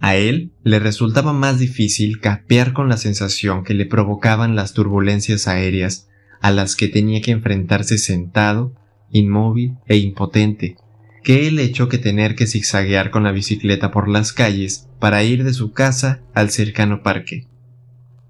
A 0.00 0.16
él 0.16 0.52
le 0.64 0.78
resultaba 0.78 1.32
más 1.32 1.58
difícil 1.58 2.20
capear 2.20 2.74
con 2.74 2.90
la 2.90 2.98
sensación 2.98 3.64
que 3.64 3.72
le 3.72 3.86
provocaban 3.86 4.54
las 4.54 4.74
turbulencias 4.74 5.48
aéreas 5.48 6.08
a 6.42 6.50
las 6.50 6.76
que 6.76 6.88
tenía 6.88 7.22
que 7.22 7.30
enfrentarse 7.30 7.96
sentado, 7.96 8.74
inmóvil 9.10 9.76
e 9.86 9.96
impotente, 9.96 10.76
que 11.22 11.48
el 11.48 11.58
hecho 11.58 11.88
que 11.88 11.98
tener 11.98 12.34
que 12.34 12.46
zigzaguear 12.46 13.10
con 13.10 13.24
la 13.24 13.32
bicicleta 13.32 13.90
por 13.90 14.08
las 14.08 14.32
calles 14.32 14.88
para 14.98 15.22
ir 15.22 15.44
de 15.44 15.52
su 15.52 15.72
casa 15.72 16.22
al 16.34 16.50
cercano 16.50 17.02
parque. 17.02 17.46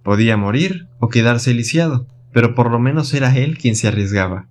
Podía 0.03 0.37
morir 0.37 0.89
o 0.99 1.09
quedarse 1.09 1.55
lisiado, 1.55 2.07
pero 2.33 2.55
por 2.55 2.71
lo 2.71 2.79
menos 2.79 3.13
era 3.15 3.37
él 3.37 3.59
quien 3.59 3.77
se 3.77 3.89
arriesgaba. 3.89 4.49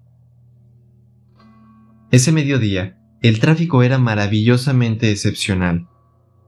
Ese 2.12 2.32
mediodía, 2.32 2.98
el 3.22 3.40
tráfico 3.40 3.84
era 3.84 3.98
maravillosamente 3.98 5.12
excepcional 5.12 5.88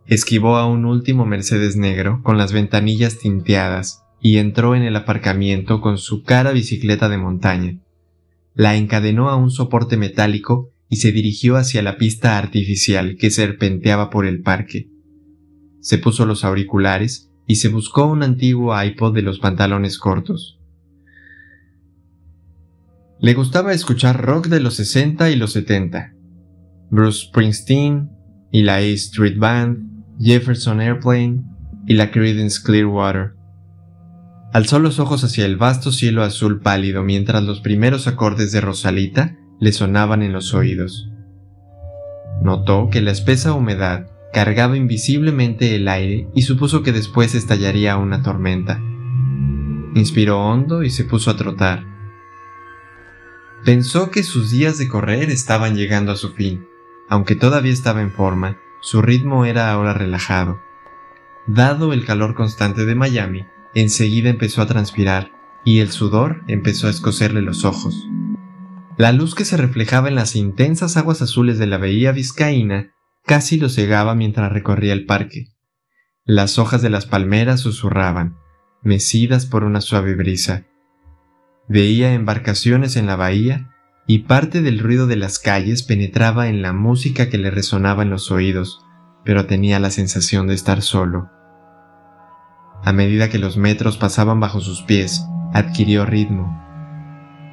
esquivó 0.09 0.57
a 0.57 0.65
un 0.65 0.85
último 0.85 1.25
Mercedes 1.25 1.75
negro 1.75 2.21
con 2.23 2.37
las 2.37 2.51
ventanillas 2.51 3.19
tinteadas 3.19 4.03
y 4.19 4.37
entró 4.37 4.75
en 4.75 4.81
el 4.81 4.95
aparcamiento 4.95 5.81
con 5.81 5.99
su 5.99 6.23
cara 6.23 6.51
bicicleta 6.51 7.09
de 7.09 7.19
montaña. 7.19 7.77
La 8.55 8.75
encadenó 8.75 9.29
a 9.29 9.35
un 9.35 9.51
soporte 9.51 9.97
metálico 9.97 10.71
y 10.89 10.97
se 10.97 11.11
dirigió 11.11 11.55
hacia 11.55 11.83
la 11.83 11.97
pista 11.97 12.37
artificial 12.37 13.15
que 13.17 13.29
serpenteaba 13.29 14.09
por 14.09 14.25
el 14.25 14.41
parque. 14.41 14.89
Se 15.81 15.99
puso 15.99 16.25
los 16.25 16.43
auriculares 16.43 17.29
y 17.45 17.55
se 17.55 17.69
buscó 17.69 18.05
un 18.05 18.23
antiguo 18.23 18.79
iPod 18.81 19.13
de 19.13 19.21
los 19.21 19.39
pantalones 19.39 19.97
cortos. 19.97 20.59
Le 23.19 23.33
gustaba 23.33 23.73
escuchar 23.73 24.21
rock 24.21 24.47
de 24.47 24.59
los 24.59 24.75
60 24.75 25.29
y 25.29 25.35
los 25.35 25.53
70. 25.53 26.13
Bruce 26.89 27.27
Springsteen 27.27 28.09
y 28.51 28.63
la 28.63 28.75
A 28.75 28.81
Street 28.81 29.37
Band, 29.37 30.03
Jefferson 30.19 30.81
Airplane 30.81 31.43
y 31.85 31.93
la 31.93 32.11
Creedence 32.11 32.61
Clearwater. 32.63 33.33
Alzó 34.53 34.79
los 34.79 34.99
ojos 34.99 35.23
hacia 35.23 35.45
el 35.45 35.57
vasto 35.57 35.91
cielo 35.91 36.23
azul 36.23 36.61
pálido 36.61 37.03
mientras 37.03 37.43
los 37.43 37.61
primeros 37.61 38.07
acordes 38.07 38.51
de 38.51 38.61
Rosalita 38.61 39.38
le 39.59 39.71
sonaban 39.71 40.23
en 40.23 40.33
los 40.33 40.53
oídos. 40.53 41.09
Notó 42.41 42.89
que 42.89 43.01
la 43.01 43.11
espesa 43.11 43.53
humedad 43.53 44.07
cargaba 44.31 44.77
invisiblemente 44.77 45.75
el 45.75 45.87
aire 45.87 46.27
y 46.33 46.43
supuso 46.43 46.83
que 46.83 46.91
después 46.91 47.35
estallaría 47.35 47.97
una 47.97 48.21
tormenta. 48.21 48.79
Inspiró 49.95 50.39
hondo 50.39 50.83
y 50.83 50.89
se 50.89 51.03
puso 51.03 51.31
a 51.31 51.35
trotar. 51.35 51.83
Pensó 53.65 54.09
que 54.11 54.23
sus 54.23 54.51
días 54.51 54.77
de 54.77 54.87
correr 54.87 55.29
estaban 55.29 55.75
llegando 55.75 56.11
a 56.11 56.15
su 56.15 56.31
fin, 56.31 56.65
aunque 57.09 57.35
todavía 57.35 57.73
estaba 57.73 58.01
en 58.01 58.11
forma, 58.11 58.57
su 58.81 59.01
ritmo 59.01 59.45
era 59.45 59.71
ahora 59.71 59.93
relajado. 59.93 60.61
Dado 61.47 61.91
el 61.91 62.05
calor 62.05 62.35
constante 62.35 62.85
de 62.85 62.95
Miami, 62.95 63.45
enseguida 63.73 64.29
empezó 64.29 64.61
a 64.61 64.67
transpirar 64.67 65.31
y 65.65 65.79
el 65.79 65.91
sudor 65.91 66.43
empezó 66.47 66.87
a 66.87 66.91
escocerle 66.91 67.41
los 67.41 67.65
ojos. 67.65 68.07
La 68.99 69.13
luz 69.13 69.33
que 69.33 69.45
se 69.45 69.55
reflejaba 69.55 70.09
en 70.09 70.15
las 70.15 70.35
intensas 70.35 70.97
aguas 70.97 71.21
azules 71.21 71.57
de 71.57 71.67
la 71.67 71.77
bahía 71.77 72.11
vizcaína 72.11 72.91
casi 73.25 73.57
lo 73.57 73.69
cegaba 73.69 74.13
mientras 74.13 74.51
recorría 74.51 74.91
el 74.91 75.05
parque. 75.05 75.45
Las 76.25 76.59
hojas 76.59 76.81
de 76.81 76.89
las 76.89 77.05
palmeras 77.05 77.61
susurraban, 77.61 78.35
mecidas 78.83 79.45
por 79.45 79.63
una 79.63 79.79
suave 79.79 80.15
brisa. 80.15 80.65
Veía 81.69 82.13
embarcaciones 82.13 82.97
en 82.97 83.05
la 83.05 83.15
bahía 83.15 83.73
y 84.05 84.23
parte 84.23 84.61
del 84.61 84.79
ruido 84.79 85.07
de 85.07 85.15
las 85.15 85.39
calles 85.39 85.83
penetraba 85.83 86.49
en 86.49 86.61
la 86.61 86.73
música 86.73 87.29
que 87.29 87.37
le 87.37 87.51
resonaba 87.51 88.03
en 88.03 88.09
los 88.09 88.31
oídos, 88.31 88.83
pero 89.23 89.45
tenía 89.45 89.79
la 89.79 89.91
sensación 89.91 90.45
de 90.47 90.55
estar 90.55 90.81
solo. 90.81 91.29
A 92.83 92.91
medida 92.91 93.29
que 93.29 93.39
los 93.39 93.55
metros 93.55 93.95
pasaban 93.95 94.41
bajo 94.41 94.59
sus 94.59 94.81
pies, 94.81 95.23
adquirió 95.53 96.05
ritmo. 96.05 96.68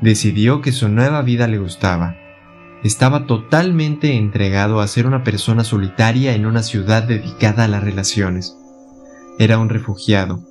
Decidió 0.01 0.61
que 0.61 0.73
su 0.73 0.89
nueva 0.89 1.23
vida 1.23 1.49
le 1.49 1.59
gustaba. 1.59 2.17
Estaba 2.85 3.27
totalmente 3.27 4.17
entregado 4.17 4.81
a 4.81 4.87
ser 4.87 5.07
una 5.07 5.25
persona 5.25 5.65
solitaria 5.65 6.35
en 6.35 6.47
una 6.47 6.63
ciudad 6.63 7.03
dedicada 7.03 7.65
a 7.65 7.69
las 7.69 7.83
relaciones. 7.83 8.57
Era 9.39 9.59
un 9.59 9.69
refugiado, 9.69 10.43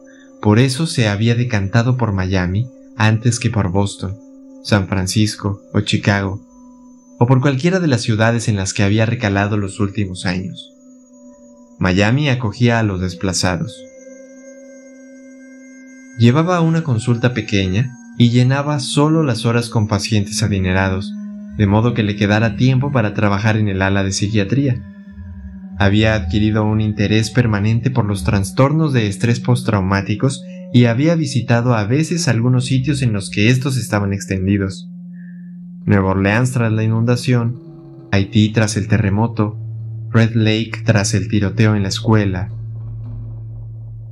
por 0.42 0.60
eso 0.60 0.88
se 0.88 1.08
había 1.08 1.36
decantado 1.36 1.98
por 1.98 2.12
Miami 2.12 2.70
antes 2.98 3.40
que 3.40 3.50
por 3.50 3.70
Boston 3.70 4.26
San 4.66 4.88
Francisco 4.88 5.62
o 5.74 5.82
Chicago, 5.82 6.42
o 7.20 7.28
por 7.28 7.40
cualquiera 7.40 7.80
de 7.80 7.86
las 7.86 8.02
ciudades 8.02 8.48
en 8.48 8.56
las 8.56 8.74
que 8.74 8.82
había 8.82 9.06
recalado 9.06 9.58
los 9.58 9.80
últimos 9.80 10.26
años. 10.26 10.74
Miami 11.78 12.30
acogía 12.30 12.80
a 12.80 12.84
los 12.84 13.00
desplazados. 13.00 13.80
Llevaba 16.18 16.62
una 16.62 16.84
consulta 16.84 17.36
pequeña 17.36 17.96
y 18.18 18.30
llenaba 18.30 18.80
solo 18.80 19.24
las 19.24 19.46
horas 19.46 19.70
con 19.70 19.88
pacientes 19.88 20.42
adinerados, 20.44 21.14
de 21.58 21.68
modo 21.68 21.94
que 21.94 22.04
le 22.04 22.16
quedara 22.16 22.56
tiempo 22.56 22.92
para 22.92 23.14
trabajar 23.14 23.58
en 23.58 23.68
el 23.68 23.82
ala 23.82 24.04
de 24.04 24.12
psiquiatría, 24.12 24.82
había 25.78 26.16
adquirido 26.16 26.64
un 26.64 26.80
interés 26.80 27.32
permanente 27.32 27.92
por 27.92 28.06
los 28.06 28.24
trastornos 28.24 28.94
de 28.94 29.08
estrés 29.08 29.42
postraumáticos 29.42 30.44
y 30.74 30.86
había 30.86 31.16
visitado 31.16 31.74
a 31.74 31.86
veces 31.86 32.28
algunos 32.28 32.66
sitios 32.66 33.02
en 33.02 33.12
los 33.12 33.30
que 33.30 33.50
estos 33.50 33.78
estaban 33.78 34.14
extendidos. 34.14 34.90
Nueva 35.86 36.12
Orleans 36.12 36.52
tras 36.52 36.72
la 36.72 36.84
inundación, 36.84 37.62
Haití 38.12 38.50
tras 38.54 38.78
el 38.78 38.88
terremoto, 38.88 39.58
Red 40.12 40.36
Lake 40.36 40.84
tras 40.86 41.14
el 41.14 41.28
tiroteo 41.28 41.76
en 41.76 41.84
la 41.84 41.90
escuela. 41.90 42.50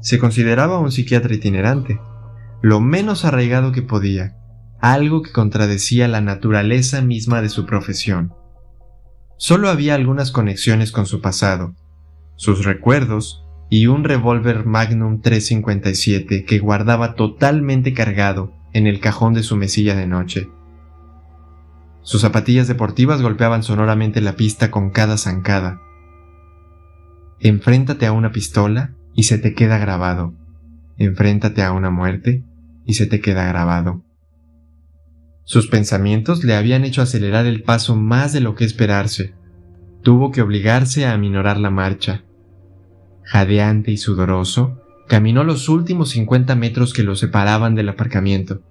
Se 0.02 0.20
consideraba 0.20 0.80
un 0.80 0.92
psiquiatra 0.92 1.34
itinerante, 1.34 2.00
lo 2.63 2.80
menos 2.80 3.26
arraigado 3.26 3.73
que 3.73 3.82
podía, 3.82 4.38
algo 4.80 5.21
que 5.21 5.34
contradecía 5.34 6.08
la 6.08 6.21
naturaleza 6.21 7.02
misma 7.02 7.41
de 7.41 7.49
su 7.49 7.65
profesión. 7.65 8.34
Solo 9.38 9.67
había 9.67 9.95
algunas 9.95 10.32
conexiones 10.32 10.93
con 10.93 11.06
su 11.06 11.19
pasado, 11.19 11.76
sus 12.38 12.63
recuerdos 12.63 13.45
y 13.69 13.88
un 13.88 14.06
revólver 14.06 14.65
Magnum 14.65 15.19
357 15.19 16.45
que 16.45 16.60
guardaba 16.60 17.15
totalmente 17.15 17.93
cargado 17.93 18.54
en 18.71 18.88
el 18.88 19.02
cajón 19.02 19.34
de 19.34 19.43
su 19.43 19.58
mesilla 19.58 19.93
de 19.93 20.08
noche. 20.08 20.49
Sus 22.02 22.21
zapatillas 22.21 22.69
deportivas 22.69 23.21
golpeaban 23.21 23.63
sonoramente 23.63 24.21
la 24.21 24.38
pista 24.38 24.71
con 24.71 24.89
cada 24.89 25.17
zancada. 25.17 25.82
Enfréntate 27.41 28.06
a 28.06 28.13
una 28.13 28.32
pistola 28.32 28.93
y 29.13 29.23
se 29.23 29.38
te 29.38 29.54
queda 29.54 29.80
grabado. 29.80 30.34
Enfréntate 30.97 31.62
a 31.62 31.73
una 31.73 31.89
muerte 31.89 32.45
y 32.86 32.93
se 32.93 33.06
te 33.06 33.22
queda 33.22 33.46
grabado. 33.46 34.04
Sus 35.46 35.67
pensamientos 35.67 36.43
le 36.43 36.56
habían 36.56 36.86
hecho 36.86 37.02
acelerar 37.02 37.46
el 37.46 37.63
paso 37.63 37.96
más 37.96 38.32
de 38.32 38.39
lo 38.39 38.56
que 38.56 38.63
esperarse. 38.63 39.34
Tuvo 40.02 40.32
que 40.32 40.41
obligarse 40.41 41.06
a 41.06 41.13
aminorar 41.13 41.58
la 41.58 41.69
marcha. 41.69 42.24
Jadeante 43.24 43.91
y 43.91 43.98
sudoroso, 43.98 44.82
caminó 45.08 45.43
los 45.43 45.67
últimos 45.69 46.10
50 46.12 46.56
metros 46.56 46.93
que 46.93 47.04
lo 47.04 47.15
separaban 47.15 47.76
del 47.76 47.89
aparcamiento. 47.89 48.62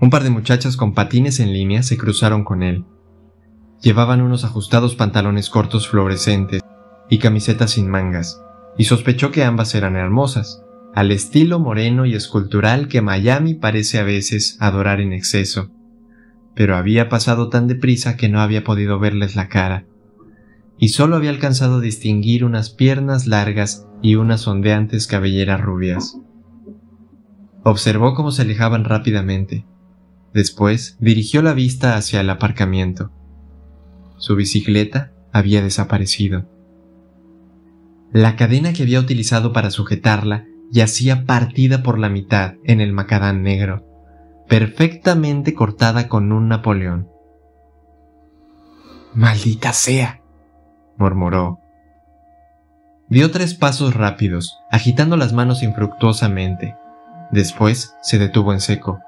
Un 0.00 0.10
par 0.10 0.22
de 0.22 0.30
muchachas 0.30 0.76
con 0.76 0.94
patines 0.94 1.40
en 1.40 1.52
línea 1.52 1.82
se 1.82 1.96
cruzaron 1.96 2.44
con 2.44 2.62
él. 2.62 2.84
Llevaban 3.80 4.20
unos 4.20 4.44
ajustados 4.44 4.94
pantalones 4.94 5.50
cortos 5.50 5.88
fluorescentes 5.88 6.62
y 7.08 7.18
camisetas 7.18 7.72
sin 7.72 7.88
mangas, 7.88 8.42
y 8.78 8.84
sospechó 8.84 9.30
que 9.30 9.44
ambas 9.44 9.74
eran 9.74 9.96
hermosas, 9.96 10.62
al 10.96 11.12
estilo 11.12 11.60
moreno 11.60 12.06
y 12.06 12.14
escultural 12.14 12.88
que 12.88 13.02
Miami 13.02 13.54
parece 13.54 14.00
a 14.00 14.02
veces 14.02 14.56
adorar 14.58 15.00
en 15.00 15.12
exceso 15.12 15.70
pero 16.56 16.74
había 16.74 17.10
pasado 17.10 17.50
tan 17.50 17.68
deprisa 17.68 18.16
que 18.16 18.30
no 18.30 18.40
había 18.40 18.64
podido 18.64 18.98
verles 18.98 19.36
la 19.36 19.48
cara, 19.48 19.84
y 20.78 20.88
solo 20.88 21.14
había 21.14 21.28
alcanzado 21.28 21.76
a 21.76 21.80
distinguir 21.80 22.46
unas 22.46 22.70
piernas 22.70 23.26
largas 23.26 23.86
y 24.00 24.14
unas 24.14 24.48
ondeantes 24.48 25.06
cabelleras 25.06 25.60
rubias. 25.60 26.18
Observó 27.62 28.14
cómo 28.14 28.30
se 28.30 28.42
alejaban 28.42 28.84
rápidamente. 28.84 29.66
Después 30.32 30.96
dirigió 30.98 31.42
la 31.42 31.52
vista 31.52 31.96
hacia 31.96 32.22
el 32.22 32.30
aparcamiento. 32.30 33.10
Su 34.16 34.34
bicicleta 34.34 35.12
había 35.32 35.60
desaparecido. 35.60 36.48
La 38.12 38.36
cadena 38.36 38.72
que 38.72 38.82
había 38.82 39.00
utilizado 39.00 39.52
para 39.52 39.70
sujetarla 39.70 40.46
yacía 40.72 41.24
partida 41.24 41.82
por 41.82 41.98
la 41.98 42.08
mitad 42.08 42.54
en 42.64 42.80
el 42.80 42.92
macadán 42.92 43.42
negro 43.42 43.86
perfectamente 44.48 45.54
cortada 45.54 46.08
con 46.08 46.32
un 46.32 46.48
Napoleón. 46.48 47.08
Maldita 49.14 49.72
sea, 49.72 50.20
murmuró. 50.96 51.60
Dio 53.08 53.30
tres 53.30 53.54
pasos 53.54 53.94
rápidos, 53.94 54.58
agitando 54.70 55.16
las 55.16 55.32
manos 55.32 55.62
infructuosamente. 55.62 56.76
Después 57.30 57.94
se 58.02 58.18
detuvo 58.18 58.52
en 58.52 58.60
seco. 58.60 59.00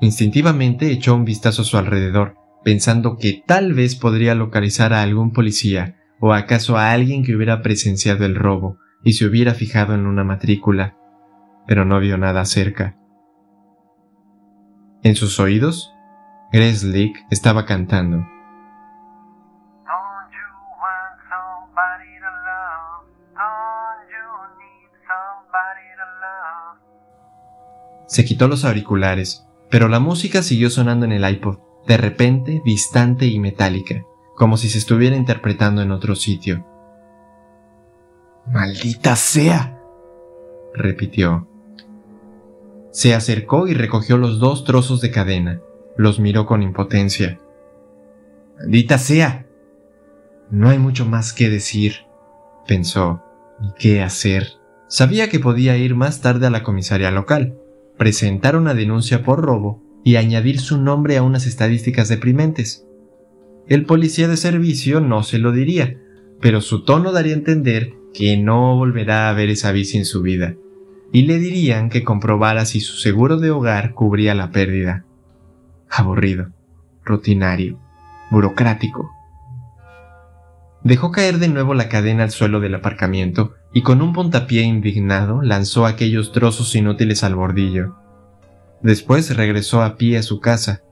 Instintivamente 0.00 0.90
echó 0.90 1.14
un 1.14 1.24
vistazo 1.24 1.62
a 1.62 1.64
su 1.64 1.78
alrededor, 1.78 2.36
pensando 2.64 3.16
que 3.16 3.42
tal 3.46 3.72
vez 3.74 3.96
podría 3.96 4.34
localizar 4.34 4.92
a 4.92 5.02
algún 5.02 5.32
policía 5.32 5.96
o 6.20 6.32
acaso 6.32 6.76
a 6.76 6.92
alguien 6.92 7.24
que 7.24 7.34
hubiera 7.34 7.62
presenciado 7.62 8.24
el 8.24 8.36
robo 8.36 8.78
y 9.02 9.14
se 9.14 9.26
hubiera 9.26 9.54
fijado 9.54 9.94
en 9.94 10.06
una 10.06 10.24
matrícula, 10.24 10.96
pero 11.66 11.84
no 11.84 11.98
vio 12.00 12.18
nada 12.18 12.44
cerca. 12.44 12.96
En 15.02 15.16
sus 15.16 15.40
oídos, 15.40 15.92
Leak 16.52 17.26
estaba 17.30 17.64
cantando. 17.64 18.26
Se 28.06 28.26
quitó 28.26 28.46
los 28.46 28.66
auriculares, 28.66 29.48
pero 29.70 29.88
la 29.88 29.98
música 29.98 30.42
siguió 30.42 30.68
sonando 30.68 31.06
en 31.06 31.12
el 31.12 31.26
iPod, 31.26 31.60
de 31.86 31.96
repente 31.96 32.60
distante 32.62 33.24
y 33.24 33.38
metálica, 33.38 34.02
como 34.36 34.58
si 34.58 34.68
se 34.68 34.76
estuviera 34.76 35.16
interpretando 35.16 35.80
en 35.80 35.90
otro 35.92 36.14
sitio. 36.14 36.71
¡Maldita 38.46 39.16
sea! 39.16 39.78
repitió. 40.74 41.46
Se 42.90 43.14
acercó 43.14 43.68
y 43.68 43.74
recogió 43.74 44.18
los 44.18 44.38
dos 44.38 44.64
trozos 44.64 45.00
de 45.00 45.10
cadena. 45.10 45.60
Los 45.96 46.20
miró 46.20 46.46
con 46.46 46.62
impotencia. 46.62 47.38
¡Maldita 48.58 48.98
sea! 48.98 49.46
No 50.50 50.68
hay 50.68 50.78
mucho 50.78 51.06
más 51.06 51.32
que 51.32 51.48
decir, 51.48 52.04
pensó, 52.66 53.22
¿y 53.60 53.72
qué 53.78 54.02
hacer? 54.02 54.48
Sabía 54.88 55.30
que 55.30 55.40
podía 55.40 55.78
ir 55.78 55.94
más 55.94 56.20
tarde 56.20 56.46
a 56.46 56.50
la 56.50 56.62
comisaría 56.62 57.10
local, 57.10 57.56
presentar 57.96 58.56
una 58.56 58.74
denuncia 58.74 59.22
por 59.22 59.40
robo 59.40 59.82
y 60.04 60.16
añadir 60.16 60.60
su 60.60 60.78
nombre 60.78 61.16
a 61.16 61.22
unas 61.22 61.46
estadísticas 61.46 62.08
deprimentes. 62.08 62.86
El 63.66 63.86
policía 63.86 64.28
de 64.28 64.36
servicio 64.36 65.00
no 65.00 65.22
se 65.22 65.38
lo 65.38 65.52
diría, 65.52 65.98
pero 66.40 66.60
su 66.60 66.84
tono 66.84 67.12
daría 67.12 67.32
a 67.32 67.38
entender 67.38 67.94
que 68.14 68.36
no 68.36 68.76
volverá 68.76 69.28
a 69.28 69.32
ver 69.32 69.50
esa 69.50 69.72
bici 69.72 69.98
en 69.98 70.04
su 70.04 70.22
vida 70.22 70.54
y 71.12 71.22
le 71.22 71.38
dirían 71.38 71.90
que 71.90 72.04
comprobara 72.04 72.64
si 72.64 72.80
su 72.80 72.96
seguro 72.96 73.36
de 73.36 73.50
hogar 73.50 73.92
cubría 73.92 74.34
la 74.34 74.50
pérdida. 74.50 75.04
Aburrido, 75.90 76.48
rutinario, 77.04 77.78
burocrático. 78.30 79.10
Dejó 80.82 81.12
caer 81.12 81.38
de 81.38 81.48
nuevo 81.48 81.74
la 81.74 81.90
cadena 81.90 82.24
al 82.24 82.30
suelo 82.30 82.60
del 82.60 82.74
aparcamiento 82.74 83.54
y 83.74 83.82
con 83.82 84.00
un 84.00 84.14
puntapié 84.14 84.62
indignado 84.62 85.42
lanzó 85.42 85.84
aquellos 85.84 86.32
trozos 86.32 86.74
inútiles 86.74 87.22
al 87.22 87.34
bordillo. 87.34 87.94
Después 88.80 89.36
regresó 89.36 89.82
a 89.82 89.96
pie 89.96 90.16
a 90.16 90.22
su 90.22 90.40
casa. 90.40 90.82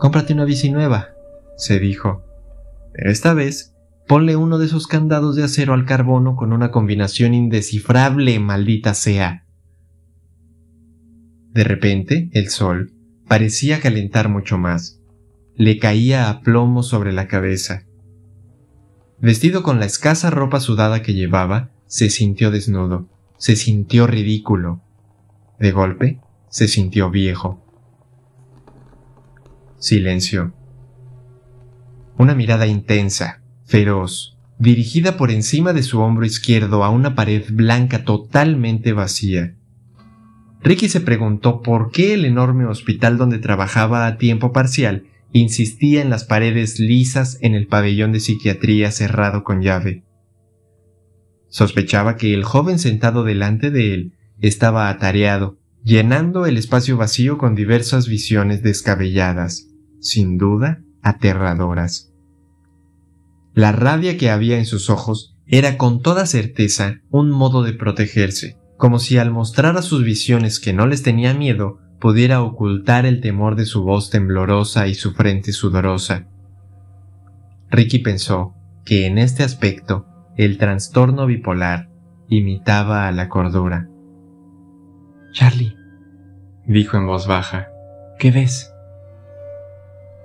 Cómprate 0.00 0.34
una 0.34 0.44
bici 0.44 0.70
nueva, 0.70 1.10
se 1.56 1.78
dijo. 1.78 2.24
Esta 2.94 3.34
vez 3.34 3.69
Ponle 4.10 4.34
uno 4.34 4.58
de 4.58 4.66
esos 4.66 4.88
candados 4.88 5.36
de 5.36 5.44
acero 5.44 5.72
al 5.72 5.84
carbono 5.84 6.34
con 6.34 6.52
una 6.52 6.72
combinación 6.72 7.32
indescifrable, 7.32 8.40
maldita 8.40 8.92
sea. 8.92 9.46
De 11.52 11.62
repente, 11.62 12.28
el 12.32 12.48
sol 12.48 12.92
parecía 13.28 13.78
calentar 13.78 14.28
mucho 14.28 14.58
más. 14.58 15.00
Le 15.54 15.78
caía 15.78 16.28
a 16.28 16.40
plomo 16.40 16.82
sobre 16.82 17.12
la 17.12 17.28
cabeza. 17.28 17.84
Vestido 19.20 19.62
con 19.62 19.78
la 19.78 19.86
escasa 19.86 20.28
ropa 20.28 20.58
sudada 20.58 21.02
que 21.02 21.14
llevaba, 21.14 21.70
se 21.86 22.10
sintió 22.10 22.50
desnudo, 22.50 23.08
se 23.38 23.54
sintió 23.54 24.08
ridículo. 24.08 24.82
De 25.60 25.70
golpe, 25.70 26.20
se 26.48 26.66
sintió 26.66 27.12
viejo. 27.12 27.64
Silencio. 29.78 30.52
Una 32.18 32.34
mirada 32.34 32.66
intensa, 32.66 33.39
feroz, 33.70 34.36
dirigida 34.58 35.16
por 35.16 35.30
encima 35.30 35.72
de 35.72 35.84
su 35.84 36.00
hombro 36.00 36.26
izquierdo 36.26 36.82
a 36.82 36.90
una 36.90 37.14
pared 37.14 37.44
blanca 37.50 38.04
totalmente 38.04 38.92
vacía. 38.92 39.54
Ricky 40.60 40.88
se 40.88 41.00
preguntó 41.00 41.62
por 41.62 41.92
qué 41.92 42.14
el 42.14 42.24
enorme 42.24 42.66
hospital 42.66 43.16
donde 43.16 43.38
trabajaba 43.38 44.08
a 44.08 44.18
tiempo 44.18 44.52
parcial 44.52 45.04
insistía 45.32 46.02
en 46.02 46.10
las 46.10 46.24
paredes 46.24 46.80
lisas 46.80 47.38
en 47.42 47.54
el 47.54 47.68
pabellón 47.68 48.10
de 48.10 48.18
psiquiatría 48.18 48.90
cerrado 48.90 49.44
con 49.44 49.62
llave. 49.62 50.02
Sospechaba 51.48 52.16
que 52.16 52.34
el 52.34 52.42
joven 52.42 52.80
sentado 52.80 53.22
delante 53.22 53.70
de 53.70 53.94
él 53.94 54.12
estaba 54.40 54.88
atareado, 54.88 55.58
llenando 55.84 56.44
el 56.44 56.56
espacio 56.56 56.96
vacío 56.96 57.38
con 57.38 57.54
diversas 57.54 58.08
visiones 58.08 58.64
descabelladas, 58.64 59.68
sin 60.00 60.38
duda 60.38 60.82
aterradoras. 61.02 62.09
La 63.54 63.72
rabia 63.72 64.16
que 64.16 64.30
había 64.30 64.58
en 64.58 64.66
sus 64.66 64.90
ojos 64.90 65.36
era 65.46 65.76
con 65.76 66.00
toda 66.02 66.26
certeza 66.26 67.00
un 67.10 67.30
modo 67.30 67.62
de 67.62 67.72
protegerse, 67.72 68.56
como 68.76 68.98
si 68.98 69.18
al 69.18 69.30
mostrar 69.30 69.76
a 69.76 69.82
sus 69.82 70.04
visiones 70.04 70.60
que 70.60 70.72
no 70.72 70.86
les 70.86 71.02
tenía 71.02 71.34
miedo, 71.34 71.78
pudiera 71.98 72.42
ocultar 72.42 73.04
el 73.04 73.20
temor 73.20 73.56
de 73.56 73.66
su 73.66 73.82
voz 73.82 74.10
temblorosa 74.10 74.86
y 74.86 74.94
su 74.94 75.12
frente 75.12 75.52
sudorosa. 75.52 76.28
Ricky 77.70 77.98
pensó 77.98 78.54
que 78.84 79.06
en 79.06 79.18
este 79.18 79.42
aspecto 79.42 80.06
el 80.36 80.56
trastorno 80.56 81.26
bipolar 81.26 81.90
imitaba 82.28 83.06
a 83.06 83.12
la 83.12 83.28
cordura. 83.28 83.88
Charlie, 85.32 85.76
dijo 86.66 86.96
en 86.96 87.06
voz 87.06 87.26
baja, 87.26 87.68
¿qué 88.18 88.30
ves? 88.30 88.72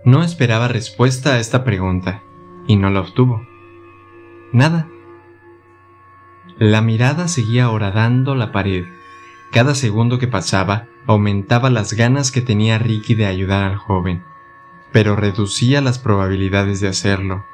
No 0.05 0.23
esperaba 0.23 0.67
respuesta 0.67 1.33
a 1.33 1.39
esta 1.39 1.63
pregunta, 1.63 2.21
y 2.67 2.75
no 2.75 2.89
la 2.89 3.01
obtuvo. 3.01 3.45
Nada. 4.51 4.88
La 6.58 6.82
mirada 6.82 7.28
seguía 7.28 7.69
horadando 7.69 8.36
la 8.36 8.51
pared. 8.51 8.86
Cada 9.51 9.75
segundo 9.75 10.19
que 10.19 10.28
pasaba 10.28 10.88
aumentaba 11.06 11.69
las 11.69 11.93
ganas 11.93 12.32
que 12.32 12.41
tenía 12.41 12.78
Ricky 12.78 13.15
de 13.15 13.25
ayudar 13.25 13.63
al 13.63 13.75
joven, 13.75 14.23
pero 14.91 15.15
reducía 15.15 15.82
las 15.82 15.99
probabilidades 15.99 16.80
de 16.80 16.88
hacerlo. 16.88 17.45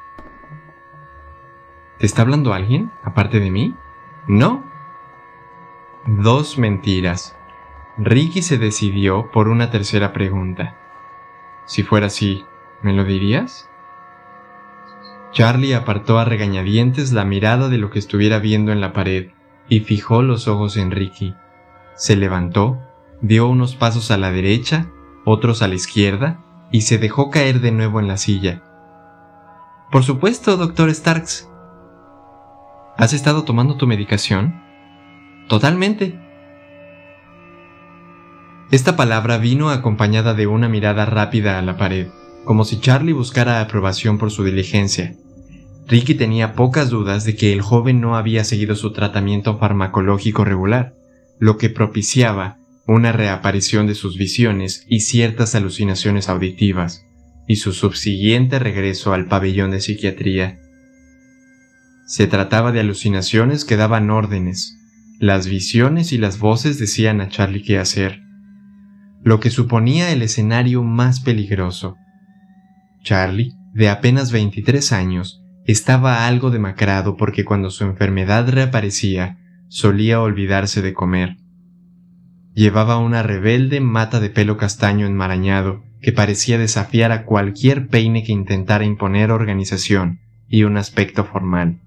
¿Te 1.98 2.06
está 2.06 2.22
hablando 2.22 2.54
alguien, 2.54 2.92
aparte 3.04 3.40
de 3.40 3.52
mí? 3.52 3.76
No. 4.28 4.64
Dos 6.06 6.58
mentiras. 6.58 7.36
Ricky 7.98 8.42
se 8.42 8.58
decidió 8.58 9.30
por 9.32 9.48
una 9.48 9.70
tercera 9.70 10.14
pregunta. 10.14 10.78
Si 11.66 11.84
fuera 11.84 12.08
así, 12.08 12.46
¿me 12.82 12.94
lo 12.94 13.04
dirías? 13.04 13.71
Charlie 15.32 15.74
apartó 15.74 16.20
a 16.20 16.26
regañadientes 16.26 17.14
la 17.14 17.24
mirada 17.24 17.70
de 17.70 17.78
lo 17.78 17.90
que 17.90 18.00
estuviera 18.00 18.40
viendo 18.40 18.72
en 18.72 18.82
la 18.82 18.92
pared 18.92 19.30
y 19.70 19.80
fijó 19.80 20.22
los 20.22 20.48
ojos 20.48 20.76
en 20.76 20.92
Ricky. 20.92 21.34
Se 21.96 22.18
levantó, 22.18 22.80
dio 23.22 23.48
unos 23.48 23.76
pasos 23.76 24.12
a 24.12 24.18
la 24.18 24.32
derecha, 24.32 24.88
otros 25.26 25.62
a 25.62 25.70
la 25.70 25.76
izquierda, 25.76 26.44
y 26.72 26.82
se 26.82 26.98
dejó 26.98 27.30
caer 27.30 27.62
de 27.62 27.72
nuevo 27.72 28.00
en 28.00 28.08
la 28.08 28.18
silla. 28.18 28.64
Por 29.92 30.04
supuesto, 30.04 30.58
doctor 30.58 30.94
Starks. 30.94 31.50
¿Has 32.98 33.14
estado 33.14 33.44
tomando 33.44 33.78
tu 33.78 33.88
medicación? 33.88 34.62
Totalmente. 35.48 36.20
Esta 38.72 38.96
palabra 38.96 39.38
vino 39.38 39.70
acompañada 39.70 40.34
de 40.34 40.48
una 40.48 40.70
mirada 40.70 41.06
rápida 41.06 41.60
a 41.60 41.62
la 41.62 41.78
pared, 41.78 42.08
como 42.46 42.64
si 42.64 42.80
Charlie 42.80 43.14
buscara 43.14 43.62
aprobación 43.62 44.18
por 44.18 44.32
su 44.32 44.44
diligencia. 44.44 45.16
Ricky 45.92 46.16
tenía 46.16 46.54
pocas 46.54 46.90
dudas 46.90 47.26
de 47.26 47.36
que 47.36 47.52
el 47.52 47.62
joven 47.62 48.00
no 48.00 48.16
había 48.16 48.46
seguido 48.46 48.76
su 48.76 48.94
tratamiento 48.94 49.58
farmacológico 49.58 50.46
regular, 50.46 50.96
lo 51.38 51.58
que 51.58 51.70
propiciaba 51.70 52.58
una 52.88 53.12
reaparición 53.12 53.88
de 53.88 53.96
sus 53.96 54.18
visiones 54.18 54.86
y 54.88 55.02
ciertas 55.02 55.54
alucinaciones 55.54 56.30
auditivas, 56.30 57.04
y 57.46 57.58
su 57.58 57.74
subsiguiente 57.74 58.58
regreso 58.58 59.12
al 59.12 59.26
pabellón 59.26 59.72
de 59.72 59.82
psiquiatría. 59.82 60.62
Se 62.08 62.26
trataba 62.26 62.72
de 62.72 62.80
alucinaciones 62.80 63.66
que 63.66 63.76
daban 63.76 64.12
órdenes. 64.12 64.78
Las 65.20 65.46
visiones 65.46 66.14
y 66.14 66.18
las 66.18 66.40
voces 66.40 66.80
decían 66.80 67.20
a 67.20 67.28
Charlie 67.28 67.64
qué 67.64 67.78
hacer, 67.78 68.22
lo 69.24 69.42
que 69.42 69.50
suponía 69.50 70.14
el 70.14 70.22
escenario 70.22 70.84
más 70.84 71.20
peligroso. 71.20 71.98
Charlie, 73.04 73.52
de 73.74 73.90
apenas 73.90 74.32
23 74.32 74.94
años, 74.94 75.41
estaba 75.66 76.28
algo 76.28 76.50
demacrado 76.50 77.18
porque 77.18 77.46
cuando 77.46 77.70
su 77.70 77.84
enfermedad 77.84 78.50
reaparecía, 78.50 79.38
solía 79.68 80.22
olvidarse 80.22 80.82
de 80.82 80.94
comer. 80.94 81.38
Llevaba 82.54 82.98
una 82.98 83.24
rebelde 83.24 83.80
mata 83.80 84.20
de 84.20 84.30
pelo 84.30 84.58
castaño 84.58 85.06
enmarañado 85.06 85.84
que 86.02 86.12
parecía 86.12 86.58
desafiar 86.58 87.12
a 87.12 87.26
cualquier 87.26 87.88
peine 87.88 88.24
que 88.24 88.34
intentara 88.34 88.84
imponer 88.84 89.32
organización 89.32 90.20
y 90.50 90.64
un 90.64 90.78
aspecto 90.78 91.24
formal. 91.24 91.80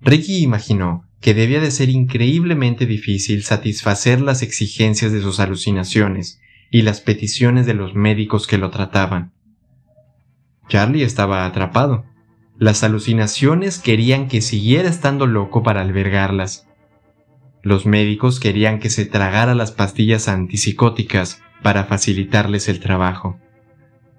Ricky 0.00 0.38
imaginó 0.38 1.04
que 1.20 1.34
debía 1.34 1.60
de 1.60 1.70
ser 1.70 1.88
increíblemente 1.88 2.86
difícil 2.86 3.42
satisfacer 3.42 4.20
las 4.20 4.42
exigencias 4.42 5.12
de 5.12 5.20
sus 5.20 5.40
alucinaciones 5.40 6.40
y 6.70 6.82
las 6.82 7.00
peticiones 7.00 7.66
de 7.66 7.74
los 7.74 7.94
médicos 7.94 8.46
que 8.46 8.58
lo 8.58 8.70
trataban. 8.70 9.32
Charlie 10.68 11.02
estaba 11.02 11.46
atrapado. 11.46 12.04
Las 12.58 12.82
alucinaciones 12.82 13.78
querían 13.78 14.28
que 14.28 14.40
siguiera 14.40 14.88
estando 14.88 15.26
loco 15.26 15.62
para 15.62 15.82
albergarlas. 15.82 16.66
Los 17.62 17.84
médicos 17.84 18.40
querían 18.40 18.78
que 18.78 18.90
se 18.90 19.04
tragara 19.04 19.54
las 19.54 19.72
pastillas 19.72 20.28
antipsicóticas 20.28 21.42
para 21.62 21.84
facilitarles 21.84 22.68
el 22.68 22.80
trabajo. 22.80 23.38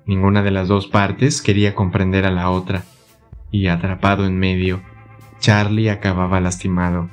Ninguna 0.06 0.44
de 0.44 0.52
las 0.52 0.68
dos 0.68 0.88
partes 0.88 1.42
quería 1.42 1.76
comprender 1.76 2.26
a 2.26 2.32
la 2.32 2.50
otra, 2.50 2.84
y 3.52 3.68
atrapado 3.68 4.26
en 4.26 4.38
medio, 4.38 4.82
Charlie 5.40 5.90
acababa 5.90 6.40
lastimado. 6.40 7.10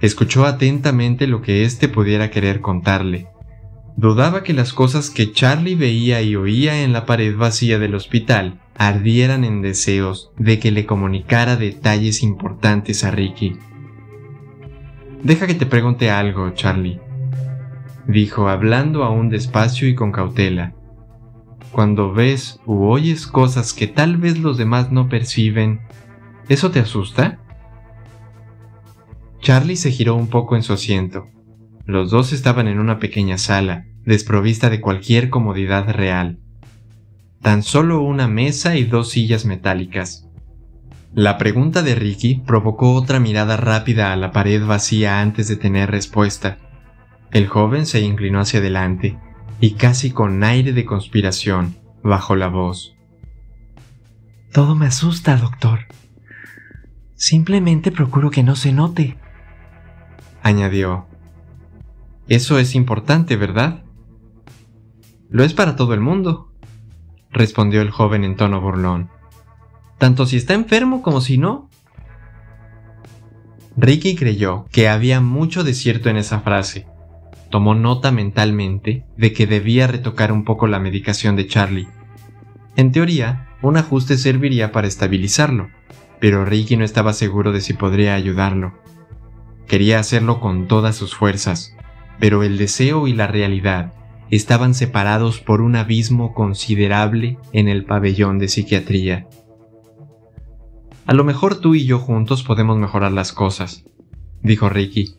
Escuchó 0.00 0.46
atentamente 0.46 1.26
lo 1.26 1.42
que 1.42 1.64
éste 1.64 1.88
pudiera 1.88 2.30
querer 2.30 2.60
contarle. 2.60 3.28
Dudaba 3.96 4.42
que 4.42 4.52
las 4.52 4.72
cosas 4.72 5.10
que 5.10 5.32
Charlie 5.32 5.74
veía 5.74 6.22
y 6.22 6.36
oía 6.36 6.82
en 6.82 6.92
la 6.92 7.06
pared 7.06 7.36
vacía 7.36 7.78
del 7.78 7.94
hospital 7.94 8.60
ardieran 8.76 9.44
en 9.44 9.62
deseos 9.62 10.32
de 10.38 10.58
que 10.58 10.70
le 10.70 10.86
comunicara 10.86 11.56
detalles 11.56 12.22
importantes 12.22 13.04
a 13.04 13.10
Ricky. 13.10 13.58
Deja 15.22 15.46
que 15.46 15.54
te 15.54 15.66
pregunte 15.66 16.10
algo, 16.10 16.50
Charlie, 16.50 17.00
dijo 18.06 18.48
hablando 18.48 19.04
aún 19.04 19.28
despacio 19.28 19.88
y 19.88 19.94
con 19.94 20.10
cautela. 20.10 20.74
Cuando 21.70 22.12
ves 22.12 22.60
u 22.66 22.84
oyes 22.84 23.26
cosas 23.26 23.72
que 23.72 23.86
tal 23.86 24.16
vez 24.16 24.38
los 24.38 24.58
demás 24.58 24.90
no 24.90 25.08
perciben, 25.08 25.80
¿Eso 26.48 26.70
te 26.70 26.80
asusta? 26.80 27.38
Charlie 29.40 29.76
se 29.76 29.90
giró 29.90 30.16
un 30.16 30.28
poco 30.28 30.56
en 30.56 30.62
su 30.62 30.72
asiento. 30.72 31.28
Los 31.84 32.10
dos 32.10 32.32
estaban 32.32 32.68
en 32.68 32.78
una 32.78 32.98
pequeña 32.98 33.38
sala, 33.38 33.86
desprovista 34.04 34.70
de 34.70 34.80
cualquier 34.80 35.30
comodidad 35.30 35.88
real. 35.88 36.38
Tan 37.40 37.62
solo 37.62 38.02
una 38.02 38.28
mesa 38.28 38.76
y 38.76 38.84
dos 38.84 39.10
sillas 39.10 39.44
metálicas. 39.44 40.28
La 41.12 41.38
pregunta 41.38 41.82
de 41.82 41.94
Ricky 41.94 42.36
provocó 42.46 42.94
otra 42.94 43.20
mirada 43.20 43.56
rápida 43.56 44.12
a 44.12 44.16
la 44.16 44.30
pared 44.32 44.64
vacía 44.64 45.20
antes 45.20 45.48
de 45.48 45.56
tener 45.56 45.90
respuesta. 45.90 46.58
El 47.32 47.48
joven 47.48 47.86
se 47.86 48.00
inclinó 48.00 48.40
hacia 48.40 48.60
adelante 48.60 49.18
y 49.60 49.72
casi 49.72 50.10
con 50.10 50.42
aire 50.42 50.72
de 50.72 50.84
conspiración 50.84 51.76
bajó 52.02 52.36
la 52.36 52.48
voz. 52.48 52.94
Todo 54.52 54.74
me 54.74 54.86
asusta, 54.86 55.36
doctor. 55.36 55.86
Simplemente 57.14 57.90
procuro 57.90 58.30
que 58.30 58.42
no 58.42 58.56
se 58.56 58.72
note. 58.72 59.16
Añadió. 60.42 61.11
Eso 62.28 62.58
es 62.58 62.74
importante, 62.74 63.36
¿verdad? 63.36 63.84
Lo 65.28 65.44
es 65.44 65.54
para 65.54 65.76
todo 65.76 65.94
el 65.94 66.00
mundo, 66.00 66.52
respondió 67.30 67.80
el 67.80 67.90
joven 67.90 68.24
en 68.24 68.36
tono 68.36 68.60
burlón. 68.60 69.10
Tanto 69.98 70.26
si 70.26 70.36
está 70.36 70.54
enfermo 70.54 71.02
como 71.02 71.20
si 71.20 71.38
no. 71.38 71.68
Ricky 73.76 74.14
creyó 74.14 74.66
que 74.70 74.88
había 74.88 75.20
mucho 75.20 75.64
de 75.64 75.74
cierto 75.74 76.10
en 76.10 76.16
esa 76.16 76.40
frase. 76.40 76.86
Tomó 77.50 77.74
nota 77.74 78.12
mentalmente 78.12 79.06
de 79.16 79.32
que 79.32 79.46
debía 79.46 79.86
retocar 79.86 80.32
un 80.32 80.44
poco 80.44 80.66
la 80.66 80.78
medicación 80.78 81.36
de 81.36 81.46
Charlie. 81.46 81.88
En 82.76 82.92
teoría, 82.92 83.48
un 83.62 83.76
ajuste 83.76 84.16
serviría 84.16 84.72
para 84.72 84.88
estabilizarlo, 84.88 85.70
pero 86.20 86.44
Ricky 86.44 86.76
no 86.76 86.84
estaba 86.84 87.12
seguro 87.12 87.52
de 87.52 87.60
si 87.60 87.74
podría 87.74 88.14
ayudarlo. 88.14 88.74
Quería 89.66 89.98
hacerlo 89.98 90.40
con 90.40 90.68
todas 90.68 90.96
sus 90.96 91.14
fuerzas, 91.14 91.76
pero 92.22 92.44
el 92.44 92.56
deseo 92.56 93.08
y 93.08 93.14
la 93.14 93.26
realidad 93.26 93.94
estaban 94.30 94.74
separados 94.74 95.40
por 95.40 95.60
un 95.60 95.74
abismo 95.74 96.34
considerable 96.34 97.36
en 97.52 97.66
el 97.66 97.84
pabellón 97.84 98.38
de 98.38 98.46
psiquiatría. 98.46 99.26
A 101.04 101.14
lo 101.14 101.24
mejor 101.24 101.56
tú 101.56 101.74
y 101.74 101.84
yo 101.84 101.98
juntos 101.98 102.44
podemos 102.44 102.78
mejorar 102.78 103.10
las 103.10 103.32
cosas, 103.32 103.82
dijo 104.40 104.68
Ricky. 104.68 105.16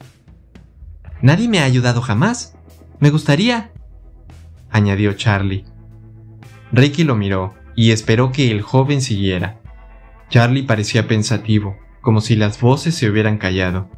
Nadie 1.22 1.50
me 1.50 1.60
ha 1.60 1.66
ayudado 1.66 2.02
jamás. 2.02 2.56
Me 3.02 3.10
gustaría, 3.10 3.74
añadió 4.72 5.12
Charlie. 5.12 5.66
Ricky 6.72 7.04
lo 7.04 7.16
miró 7.16 7.54
y 7.76 7.92
esperó 7.92 8.32
que 8.32 8.50
el 8.50 8.62
joven 8.62 9.02
siguiera. 9.02 9.60
Charlie 10.30 10.64
parecía 10.64 11.06
pensativo, 11.06 11.76
como 12.00 12.22
si 12.22 12.38
las 12.38 12.62
voces 12.62 12.96
se 12.96 13.10
hubieran 13.10 13.40
callado. 13.40 13.90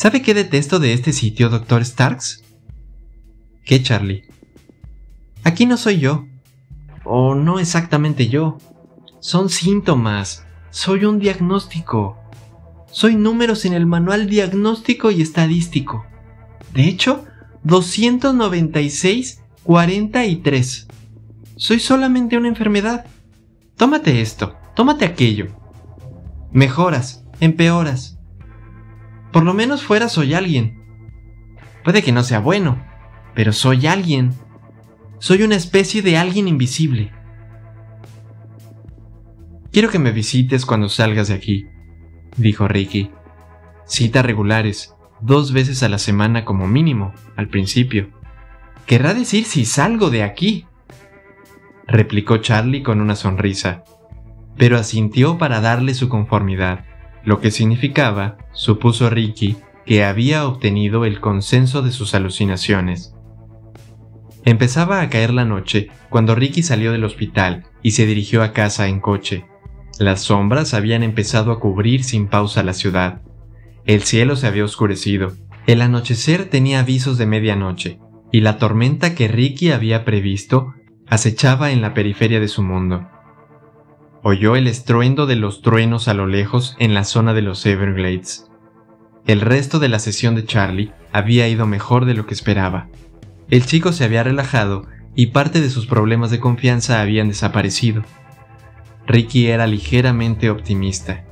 ¿Sabe 0.00 0.22
qué 0.22 0.32
detesto 0.32 0.78
de 0.78 0.94
este 0.94 1.12
sitio, 1.12 1.50
doctor 1.50 1.84
Starks? 1.84 2.42
¿Qué, 3.66 3.82
Charlie? 3.82 4.22
Aquí 5.44 5.66
no 5.66 5.76
soy 5.76 5.98
yo. 5.98 6.24
O 7.04 7.34
no 7.34 7.58
exactamente 7.58 8.28
yo. 8.30 8.56
Son 9.20 9.50
síntomas. 9.50 10.46
Soy 10.70 11.04
un 11.04 11.18
diagnóstico. 11.18 12.16
Soy 12.90 13.14
números 13.14 13.66
en 13.66 13.74
el 13.74 13.84
manual 13.84 14.30
diagnóstico 14.30 15.10
y 15.10 15.20
estadístico. 15.20 16.06
De 16.72 16.84
hecho, 16.84 17.26
296, 17.64 19.42
43. 19.64 20.88
Soy 21.56 21.78
solamente 21.78 22.38
una 22.38 22.48
enfermedad. 22.48 23.04
Tómate 23.76 24.22
esto. 24.22 24.56
tómate 24.74 25.04
aquello. 25.04 25.48
Mejoras, 26.52 27.22
empeoras. 27.40 28.16
Por 29.32 29.44
lo 29.44 29.54
menos 29.54 29.82
fuera 29.82 30.08
soy 30.08 30.34
alguien. 30.34 30.82
Puede 31.84 32.02
que 32.02 32.12
no 32.12 32.22
sea 32.22 32.40
bueno, 32.40 32.82
pero 33.34 33.52
soy 33.52 33.86
alguien. 33.86 34.32
Soy 35.18 35.42
una 35.42 35.56
especie 35.56 36.02
de 36.02 36.16
alguien 36.16 36.48
invisible. 36.48 37.12
Quiero 39.72 39.88
que 39.88 40.00
me 40.00 40.10
visites 40.10 40.66
cuando 40.66 40.88
salgas 40.88 41.28
de 41.28 41.34
aquí, 41.34 41.68
dijo 42.36 42.66
Ricky. 42.66 43.12
Citas 43.86 44.24
regulares, 44.24 44.94
dos 45.20 45.52
veces 45.52 45.82
a 45.82 45.88
la 45.88 45.98
semana 45.98 46.44
como 46.44 46.66
mínimo, 46.66 47.12
al 47.36 47.48
principio. 47.48 48.10
Querrá 48.86 49.14
decir 49.14 49.44
si 49.44 49.64
salgo 49.64 50.10
de 50.10 50.24
aquí, 50.24 50.66
replicó 51.86 52.38
Charlie 52.38 52.82
con 52.82 53.00
una 53.00 53.14
sonrisa, 53.14 53.84
pero 54.56 54.76
asintió 54.76 55.38
para 55.38 55.60
darle 55.60 55.94
su 55.94 56.08
conformidad, 56.08 56.84
lo 57.24 57.40
que 57.40 57.50
significaba, 57.50 58.38
supuso 58.52 59.10
Ricky, 59.10 59.56
que 59.86 60.04
había 60.04 60.46
obtenido 60.46 61.04
el 61.04 61.20
consenso 61.20 61.82
de 61.82 61.90
sus 61.90 62.14
alucinaciones. 62.14 63.14
Empezaba 64.44 65.00
a 65.00 65.10
caer 65.10 65.32
la 65.32 65.44
noche 65.44 65.88
cuando 66.08 66.34
Ricky 66.34 66.62
salió 66.62 66.92
del 66.92 67.04
hospital 67.04 67.64
y 67.82 67.92
se 67.92 68.06
dirigió 68.06 68.42
a 68.42 68.52
casa 68.52 68.88
en 68.88 69.00
coche. 69.00 69.44
Las 69.98 70.22
sombras 70.22 70.72
habían 70.72 71.02
empezado 71.02 71.52
a 71.52 71.60
cubrir 71.60 72.04
sin 72.04 72.28
pausa 72.28 72.62
la 72.62 72.72
ciudad. 72.72 73.20
El 73.84 74.02
cielo 74.02 74.36
se 74.36 74.46
había 74.46 74.64
oscurecido. 74.64 75.32
El 75.66 75.82
anochecer 75.82 76.46
tenía 76.46 76.80
avisos 76.80 77.18
de 77.18 77.26
medianoche, 77.26 77.98
y 78.32 78.40
la 78.40 78.56
tormenta 78.58 79.14
que 79.14 79.28
Ricky 79.28 79.72
había 79.72 80.04
previsto 80.04 80.74
acechaba 81.06 81.72
en 81.72 81.82
la 81.82 81.92
periferia 81.92 82.40
de 82.40 82.48
su 82.48 82.62
mundo. 82.62 83.08
Oyó 84.22 84.54
el 84.54 84.66
estruendo 84.66 85.26
de 85.26 85.36
los 85.36 85.62
truenos 85.62 86.06
a 86.06 86.14
lo 86.14 86.26
lejos 86.26 86.76
en 86.78 86.92
la 86.92 87.04
zona 87.04 87.32
de 87.32 87.40
los 87.40 87.64
Everglades. 87.64 88.50
El 89.26 89.40
resto 89.40 89.78
de 89.78 89.88
la 89.88 89.98
sesión 89.98 90.34
de 90.34 90.44
Charlie 90.44 90.92
había 91.10 91.48
ido 91.48 91.66
mejor 91.66 92.04
de 92.04 92.14
lo 92.14 92.26
que 92.26 92.34
esperaba. 92.34 92.88
El 93.48 93.64
chico 93.64 93.92
se 93.92 94.04
había 94.04 94.22
relajado 94.22 94.86
y 95.14 95.28
parte 95.28 95.62
de 95.62 95.70
sus 95.70 95.86
problemas 95.86 96.30
de 96.30 96.38
confianza 96.38 97.00
habían 97.00 97.28
desaparecido. 97.28 98.02
Ricky 99.06 99.48
era 99.48 99.66
ligeramente 99.66 100.50
optimista. 100.50 101.24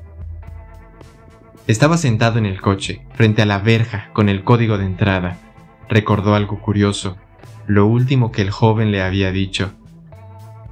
Estaba 1.66 1.98
sentado 1.98 2.38
en 2.38 2.46
el 2.46 2.62
coche, 2.62 3.02
frente 3.12 3.42
a 3.42 3.46
la 3.46 3.58
verja, 3.58 4.08
con 4.14 4.30
el 4.30 4.42
código 4.44 4.78
de 4.78 4.86
entrada. 4.86 5.36
Recordó 5.90 6.34
algo 6.34 6.60
curioso, 6.62 7.18
lo 7.66 7.86
último 7.86 8.32
que 8.32 8.40
el 8.40 8.50
joven 8.50 8.90
le 8.90 9.02
había 9.02 9.30
dicho. 9.30 9.72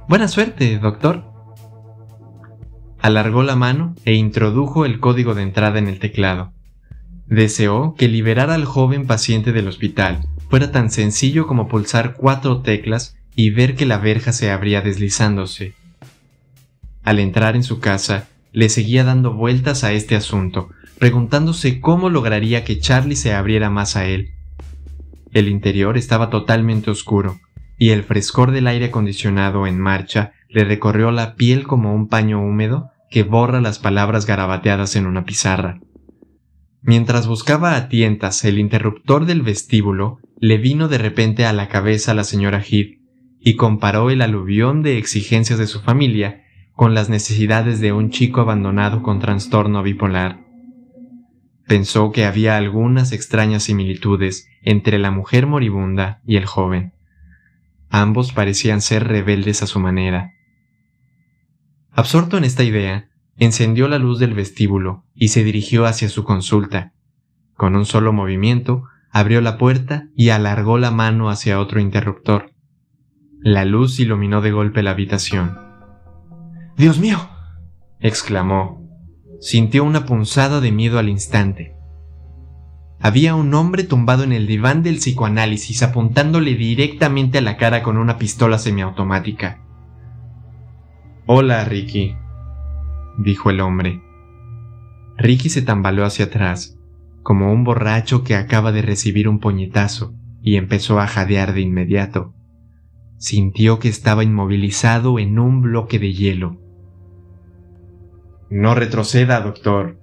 Buena 0.07 0.27
suerte, 0.27 0.79
doctor. 0.79 1.26
Alargó 2.99 3.43
la 3.43 3.55
mano 3.55 3.95
e 4.05 4.13
introdujo 4.15 4.85
el 4.85 4.99
código 4.99 5.35
de 5.35 5.43
entrada 5.43 5.79
en 5.79 5.87
el 5.87 5.99
teclado. 5.99 6.53
Deseó 7.27 7.95
que 7.95 8.07
liberar 8.07 8.49
al 8.49 8.65
joven 8.65 9.05
paciente 9.05 9.51
del 9.51 9.67
hospital 9.67 10.25
fuera 10.49 10.71
tan 10.71 10.89
sencillo 10.89 11.45
como 11.45 11.67
pulsar 11.67 12.15
cuatro 12.15 12.61
teclas 12.61 13.17
y 13.35 13.51
ver 13.51 13.75
que 13.75 13.85
la 13.85 13.97
verja 13.97 14.33
se 14.33 14.49
abría 14.49 14.81
deslizándose. 14.81 15.73
Al 17.03 17.19
entrar 17.19 17.55
en 17.55 17.63
su 17.63 17.79
casa, 17.79 18.27
le 18.51 18.69
seguía 18.69 19.03
dando 19.03 19.33
vueltas 19.33 19.83
a 19.83 19.91
este 19.91 20.15
asunto, 20.15 20.69
preguntándose 20.97 21.79
cómo 21.79 22.09
lograría 22.09 22.63
que 22.63 22.79
Charlie 22.79 23.15
se 23.15 23.33
abriera 23.33 23.69
más 23.69 23.95
a 23.95 24.05
él. 24.05 24.31
El 25.33 25.47
interior 25.47 25.97
estaba 25.97 26.29
totalmente 26.29 26.89
oscuro, 26.89 27.39
y 27.77 27.89
el 27.89 28.03
frescor 28.03 28.51
del 28.51 28.67
aire 28.67 28.85
acondicionado 28.85 29.67
en 29.67 29.79
marcha 29.79 30.33
le 30.49 30.63
recorrió 30.63 31.11
la 31.11 31.35
piel 31.35 31.67
como 31.67 31.93
un 31.93 32.07
paño 32.07 32.41
húmedo 32.41 32.91
que 33.09 33.23
borra 33.23 33.61
las 33.61 33.79
palabras 33.79 34.25
garabateadas 34.25 34.95
en 34.95 35.05
una 35.05 35.25
pizarra. 35.25 35.79
Mientras 36.81 37.27
buscaba 37.27 37.75
a 37.75 37.89
tientas 37.89 38.43
el 38.45 38.59
interruptor 38.59 39.25
del 39.25 39.41
vestíbulo, 39.41 40.19
le 40.39 40.57
vino 40.57 40.87
de 40.87 40.97
repente 40.97 41.45
a 41.45 41.53
la 41.53 41.67
cabeza 41.67 42.13
la 42.13 42.23
señora 42.23 42.61
Heath 42.61 42.99
y 43.39 43.55
comparó 43.55 44.09
el 44.09 44.21
aluvión 44.21 44.83
de 44.83 44.97
exigencias 44.97 45.59
de 45.59 45.67
su 45.67 45.81
familia 45.81 46.43
con 46.73 46.93
las 46.93 47.09
necesidades 47.09 47.79
de 47.79 47.91
un 47.91 48.11
chico 48.11 48.41
abandonado 48.41 49.01
con 49.01 49.19
trastorno 49.19 49.83
bipolar. 49.83 50.45
Pensó 51.67 52.11
que 52.11 52.23
había 52.23 52.55
algunas 52.55 53.11
extrañas 53.11 53.63
similitudes 53.63 54.47
entre 54.61 54.99
la 54.99 55.11
mujer 55.11 55.47
moribunda 55.47 56.21
y 56.25 56.37
el 56.37 56.45
joven. 56.45 56.93
Ambos 57.89 58.31
parecían 58.31 58.81
ser 58.81 59.07
rebeldes 59.07 59.63
a 59.63 59.67
su 59.67 59.79
manera. 59.79 60.33
Absorto 61.97 62.37
en 62.37 62.43
esta 62.43 62.63
idea, 62.63 63.09
encendió 63.37 63.87
la 63.87 63.97
luz 63.97 64.19
del 64.19 64.35
vestíbulo 64.35 65.03
y 65.15 65.29
se 65.29 65.43
dirigió 65.43 65.87
hacia 65.87 66.09
su 66.09 66.23
consulta. 66.23 66.93
Con 67.55 67.75
un 67.75 67.87
solo 67.87 68.13
movimiento, 68.13 68.83
abrió 69.09 69.41
la 69.41 69.57
puerta 69.57 70.07
y 70.15 70.29
alargó 70.29 70.77
la 70.77 70.91
mano 70.91 71.31
hacia 71.31 71.59
otro 71.59 71.79
interruptor. 71.79 72.51
La 73.39 73.65
luz 73.65 73.99
iluminó 73.99 74.41
de 74.41 74.51
golpe 74.51 74.83
la 74.83 74.91
habitación. 74.91 75.57
Dios 76.77 76.99
mío. 76.99 77.17
exclamó. 77.99 78.87
Sintió 79.41 79.83
una 79.83 80.05
punzada 80.05 80.61
de 80.61 80.71
miedo 80.71 80.99
al 80.99 81.09
instante. 81.09 81.73
Había 82.99 83.33
un 83.33 83.51
hombre 83.55 83.83
tumbado 83.83 84.23
en 84.23 84.33
el 84.33 84.45
diván 84.45 84.83
del 84.83 84.97
psicoanálisis 84.97 85.81
apuntándole 85.81 86.53
directamente 86.53 87.39
a 87.39 87.41
la 87.41 87.57
cara 87.57 87.81
con 87.81 87.97
una 87.97 88.19
pistola 88.19 88.59
semiautomática. 88.59 89.66
Hola, 91.29 91.65
Ricky, 91.65 92.15
dijo 93.17 93.49
el 93.49 93.59
hombre. 93.59 94.01
Ricky 95.17 95.49
se 95.49 95.61
tambaleó 95.61 96.05
hacia 96.05 96.27
atrás, 96.27 96.79
como 97.21 97.51
un 97.51 97.65
borracho 97.65 98.23
que 98.23 98.33
acaba 98.33 98.71
de 98.71 98.81
recibir 98.81 99.27
un 99.27 99.41
puñetazo, 99.41 100.13
y 100.41 100.55
empezó 100.55 101.01
a 101.01 101.07
jadear 101.07 101.51
de 101.51 101.59
inmediato. 101.59 102.33
Sintió 103.17 103.77
que 103.77 103.89
estaba 103.89 104.23
inmovilizado 104.23 105.19
en 105.19 105.37
un 105.37 105.61
bloque 105.61 105.99
de 105.99 106.13
hielo. 106.13 106.61
No 108.49 108.73
retroceda, 108.73 109.41
doctor, 109.41 109.99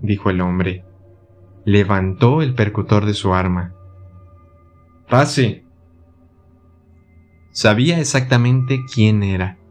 dijo 0.00 0.28
el 0.28 0.40
hombre. 0.40 0.84
Levantó 1.64 2.42
el 2.42 2.56
percutor 2.56 3.06
de 3.06 3.14
su 3.14 3.32
arma. 3.32 3.76
Pase. 5.08 5.64
Sabía 7.52 8.00
exactamente 8.00 8.80
quién 8.92 9.22
era. 9.22 9.61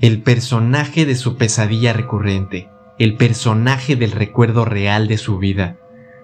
El 0.00 0.22
personaje 0.22 1.06
de 1.06 1.14
su 1.14 1.36
pesadilla 1.36 1.92
recurrente, 1.92 2.68
el 2.98 3.16
personaje 3.16 3.96
del 3.96 4.12
recuerdo 4.12 4.64
real 4.64 5.08
de 5.08 5.18
su 5.18 5.38
vida, 5.38 5.78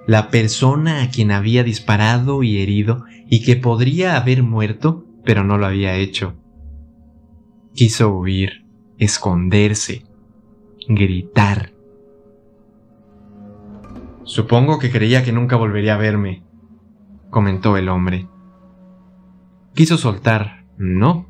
la 0.06 0.28
persona 0.28 1.02
a 1.02 1.10
quien 1.10 1.30
había 1.30 1.62
disparado 1.62 2.42
y 2.42 2.60
herido 2.60 3.04
y 3.28 3.44
que 3.44 3.56
podría 3.56 4.16
haber 4.16 4.42
muerto, 4.42 5.06
pero 5.24 5.44
no 5.44 5.56
lo 5.56 5.66
había 5.66 5.94
hecho. 5.94 6.34
Quiso 7.74 8.10
huir, 8.12 8.66
esconderse, 8.98 10.04
gritar. 10.88 11.72
Supongo 14.24 14.78
que 14.78 14.90
creía 14.90 15.22
que 15.24 15.32
nunca 15.32 15.56
volvería 15.56 15.94
a 15.94 15.98
verme, 15.98 16.42
comentó 17.30 17.76
el 17.76 17.88
hombre. 17.88 18.28
Quiso 19.74 19.96
soltar, 19.96 20.64
no, 20.76 21.29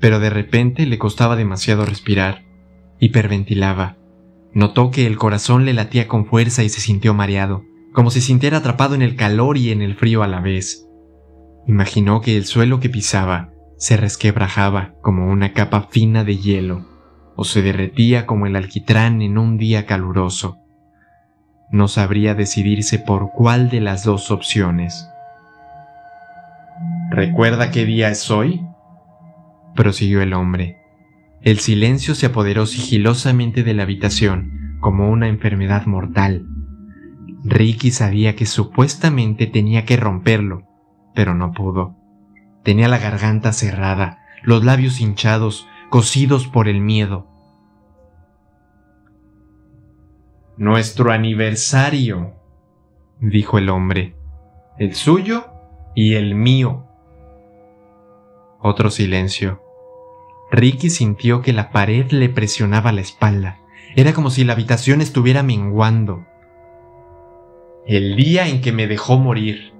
pero 0.00 0.20
de 0.20 0.30
repente 0.30 0.86
le 0.86 0.98
costaba 0.98 1.36
demasiado 1.36 1.84
respirar. 1.84 2.44
Hiperventilaba. 2.98 3.96
Notó 4.52 4.90
que 4.90 5.06
el 5.06 5.18
corazón 5.18 5.64
le 5.64 5.74
latía 5.74 6.08
con 6.08 6.26
fuerza 6.26 6.64
y 6.64 6.68
se 6.68 6.80
sintió 6.80 7.14
mareado, 7.14 7.64
como 7.92 8.10
si 8.10 8.20
sintiera 8.20 8.58
atrapado 8.58 8.94
en 8.94 9.02
el 9.02 9.16
calor 9.16 9.58
y 9.58 9.70
en 9.70 9.82
el 9.82 9.94
frío 9.94 10.22
a 10.22 10.28
la 10.28 10.40
vez. 10.40 10.86
Imaginó 11.66 12.20
que 12.20 12.36
el 12.36 12.44
suelo 12.44 12.80
que 12.80 12.88
pisaba 12.88 13.50
se 13.76 13.96
resquebrajaba 13.96 14.94
como 15.02 15.30
una 15.30 15.52
capa 15.52 15.88
fina 15.90 16.24
de 16.24 16.38
hielo 16.38 16.86
o 17.36 17.44
se 17.44 17.60
derretía 17.62 18.24
como 18.24 18.46
el 18.46 18.56
alquitrán 18.56 19.20
en 19.20 19.36
un 19.36 19.58
día 19.58 19.84
caluroso. 19.84 20.58
No 21.70 21.88
sabría 21.88 22.34
decidirse 22.34 22.98
por 22.98 23.30
cuál 23.32 23.68
de 23.68 23.80
las 23.80 24.04
dos 24.04 24.30
opciones. 24.30 25.08
¿Recuerda 27.10 27.70
qué 27.70 27.84
día 27.84 28.08
es 28.10 28.30
hoy? 28.30 28.66
Prosiguió 29.76 30.20
el 30.22 30.32
hombre. 30.32 30.78
El 31.42 31.60
silencio 31.60 32.16
se 32.16 32.26
apoderó 32.26 32.66
sigilosamente 32.66 33.62
de 33.62 33.74
la 33.74 33.84
habitación 33.84 34.78
como 34.80 35.10
una 35.10 35.28
enfermedad 35.28 35.86
mortal. 35.86 36.46
Ricky 37.44 37.92
sabía 37.92 38.34
que 38.34 38.46
supuestamente 38.46 39.46
tenía 39.46 39.84
que 39.84 39.96
romperlo, 39.96 40.64
pero 41.14 41.34
no 41.34 41.52
pudo. 41.52 41.96
Tenía 42.64 42.88
la 42.88 42.98
garganta 42.98 43.52
cerrada, 43.52 44.18
los 44.42 44.64
labios 44.64 45.00
hinchados, 45.00 45.68
cosidos 45.88 46.48
por 46.48 46.66
el 46.66 46.80
miedo. 46.80 47.28
Nuestro 50.56 51.12
aniversario, 51.12 52.32
dijo 53.20 53.58
el 53.58 53.68
hombre, 53.68 54.16
el 54.78 54.94
suyo 54.94 55.46
y 55.94 56.14
el 56.14 56.34
mío. 56.34 56.86
Otro 58.58 58.90
silencio. 58.90 59.65
Ricky 60.50 60.90
sintió 60.90 61.42
que 61.42 61.52
la 61.52 61.70
pared 61.70 62.10
le 62.12 62.28
presionaba 62.28 62.92
la 62.92 63.00
espalda. 63.00 63.60
Era 63.96 64.12
como 64.12 64.30
si 64.30 64.44
la 64.44 64.52
habitación 64.52 65.00
estuviera 65.00 65.42
menguando. 65.42 66.26
El 67.86 68.16
día 68.16 68.48
en 68.48 68.60
que 68.60 68.72
me 68.72 68.86
dejó 68.86 69.18
morir. 69.18 69.72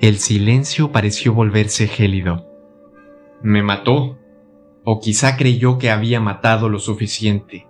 El 0.00 0.18
silencio 0.18 0.92
pareció 0.92 1.32
volverse 1.32 1.86
gélido. 1.86 2.46
Me 3.42 3.62
mató, 3.62 4.18
o 4.84 5.00
quizá 5.00 5.36
creyó 5.36 5.78
que 5.78 5.90
había 5.90 6.20
matado 6.20 6.68
lo 6.68 6.78
suficiente. 6.78 7.66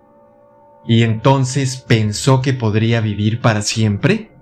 ¿Y 0.87 1.03
entonces 1.03 1.77
pensó 1.77 2.43
que 2.43 2.53
podría 2.53 3.01
vivir 3.01 3.41
para 3.41 3.63
siempre? 3.63 4.34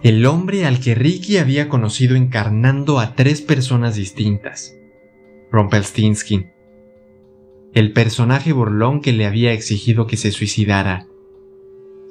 El 0.00 0.24
hombre 0.26 0.64
al 0.64 0.78
que 0.78 0.94
Ricky 0.94 1.38
había 1.38 1.68
conocido 1.68 2.14
encarnando 2.14 3.00
a 3.00 3.16
tres 3.16 3.42
personas 3.42 3.96
distintas. 3.96 4.76
Rumpelstiltskin. 5.50 6.52
El 7.74 7.92
personaje 7.92 8.52
burlón 8.52 9.00
que 9.00 9.12
le 9.12 9.26
había 9.26 9.52
exigido 9.52 10.06
que 10.06 10.16
se 10.16 10.30
suicidara. 10.30 11.06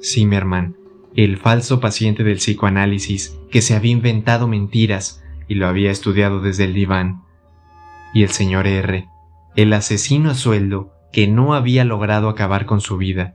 Zimmerman, 0.02 0.76
el 1.16 1.38
falso 1.38 1.80
paciente 1.80 2.24
del 2.24 2.36
psicoanálisis 2.36 3.38
que 3.50 3.62
se 3.62 3.74
había 3.74 3.92
inventado 3.92 4.48
mentiras 4.48 5.24
y 5.48 5.54
lo 5.54 5.66
había 5.66 5.90
estudiado 5.90 6.42
desde 6.42 6.64
el 6.64 6.74
diván. 6.74 7.22
Y 8.12 8.22
el 8.22 8.28
señor 8.28 8.66
R, 8.66 9.08
el 9.56 9.72
asesino 9.72 10.30
a 10.30 10.34
sueldo 10.34 10.92
que 11.10 11.26
no 11.26 11.54
había 11.54 11.86
logrado 11.86 12.28
acabar 12.28 12.66
con 12.66 12.82
su 12.82 12.98
vida. 12.98 13.34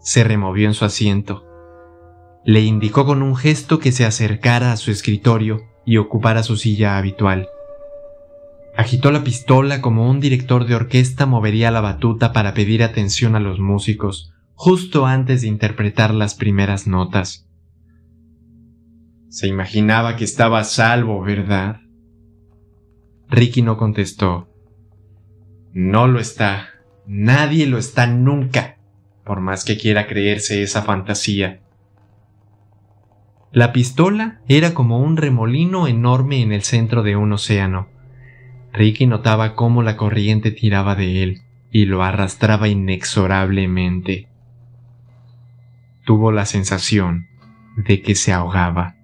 Se 0.00 0.24
removió 0.24 0.68
en 0.68 0.74
su 0.74 0.86
asiento. 0.86 1.44
Le 2.46 2.60
indicó 2.60 3.04
con 3.04 3.22
un 3.22 3.34
gesto 3.34 3.80
que 3.80 3.90
se 3.90 4.04
acercara 4.04 4.70
a 4.70 4.76
su 4.76 4.92
escritorio 4.92 5.64
y 5.84 5.96
ocupara 5.96 6.44
su 6.44 6.56
silla 6.56 6.96
habitual. 6.96 7.48
Agitó 8.76 9.10
la 9.10 9.24
pistola 9.24 9.80
como 9.80 10.08
un 10.08 10.20
director 10.20 10.64
de 10.64 10.76
orquesta 10.76 11.26
movería 11.26 11.72
la 11.72 11.80
batuta 11.80 12.32
para 12.32 12.54
pedir 12.54 12.84
atención 12.84 13.34
a 13.34 13.40
los 13.40 13.58
músicos 13.58 14.32
justo 14.54 15.06
antes 15.06 15.42
de 15.42 15.48
interpretar 15.48 16.14
las 16.14 16.36
primeras 16.36 16.86
notas. 16.86 17.48
Se 19.28 19.48
imaginaba 19.48 20.14
que 20.14 20.24
estaba 20.24 20.60
a 20.60 20.64
salvo, 20.64 21.22
¿verdad? 21.22 21.80
Ricky 23.28 23.62
no 23.62 23.76
contestó. 23.76 24.48
No 25.72 26.06
lo 26.06 26.20
está. 26.20 26.68
Nadie 27.08 27.66
lo 27.66 27.76
está 27.76 28.06
nunca, 28.06 28.78
por 29.24 29.40
más 29.40 29.64
que 29.64 29.76
quiera 29.76 30.06
creerse 30.06 30.62
esa 30.62 30.82
fantasía. 30.82 31.65
La 33.56 33.72
pistola 33.72 34.40
era 34.48 34.74
como 34.74 34.98
un 34.98 35.16
remolino 35.16 35.88
enorme 35.88 36.42
en 36.42 36.52
el 36.52 36.60
centro 36.60 37.02
de 37.02 37.16
un 37.16 37.32
océano. 37.32 37.88
Ricky 38.70 39.06
notaba 39.06 39.54
cómo 39.54 39.82
la 39.82 39.96
corriente 39.96 40.50
tiraba 40.50 40.94
de 40.94 41.22
él 41.22 41.40
y 41.70 41.86
lo 41.86 42.02
arrastraba 42.02 42.68
inexorablemente. 42.68 44.28
Tuvo 46.04 46.32
la 46.32 46.44
sensación 46.44 47.28
de 47.78 48.02
que 48.02 48.14
se 48.14 48.34
ahogaba. 48.34 48.95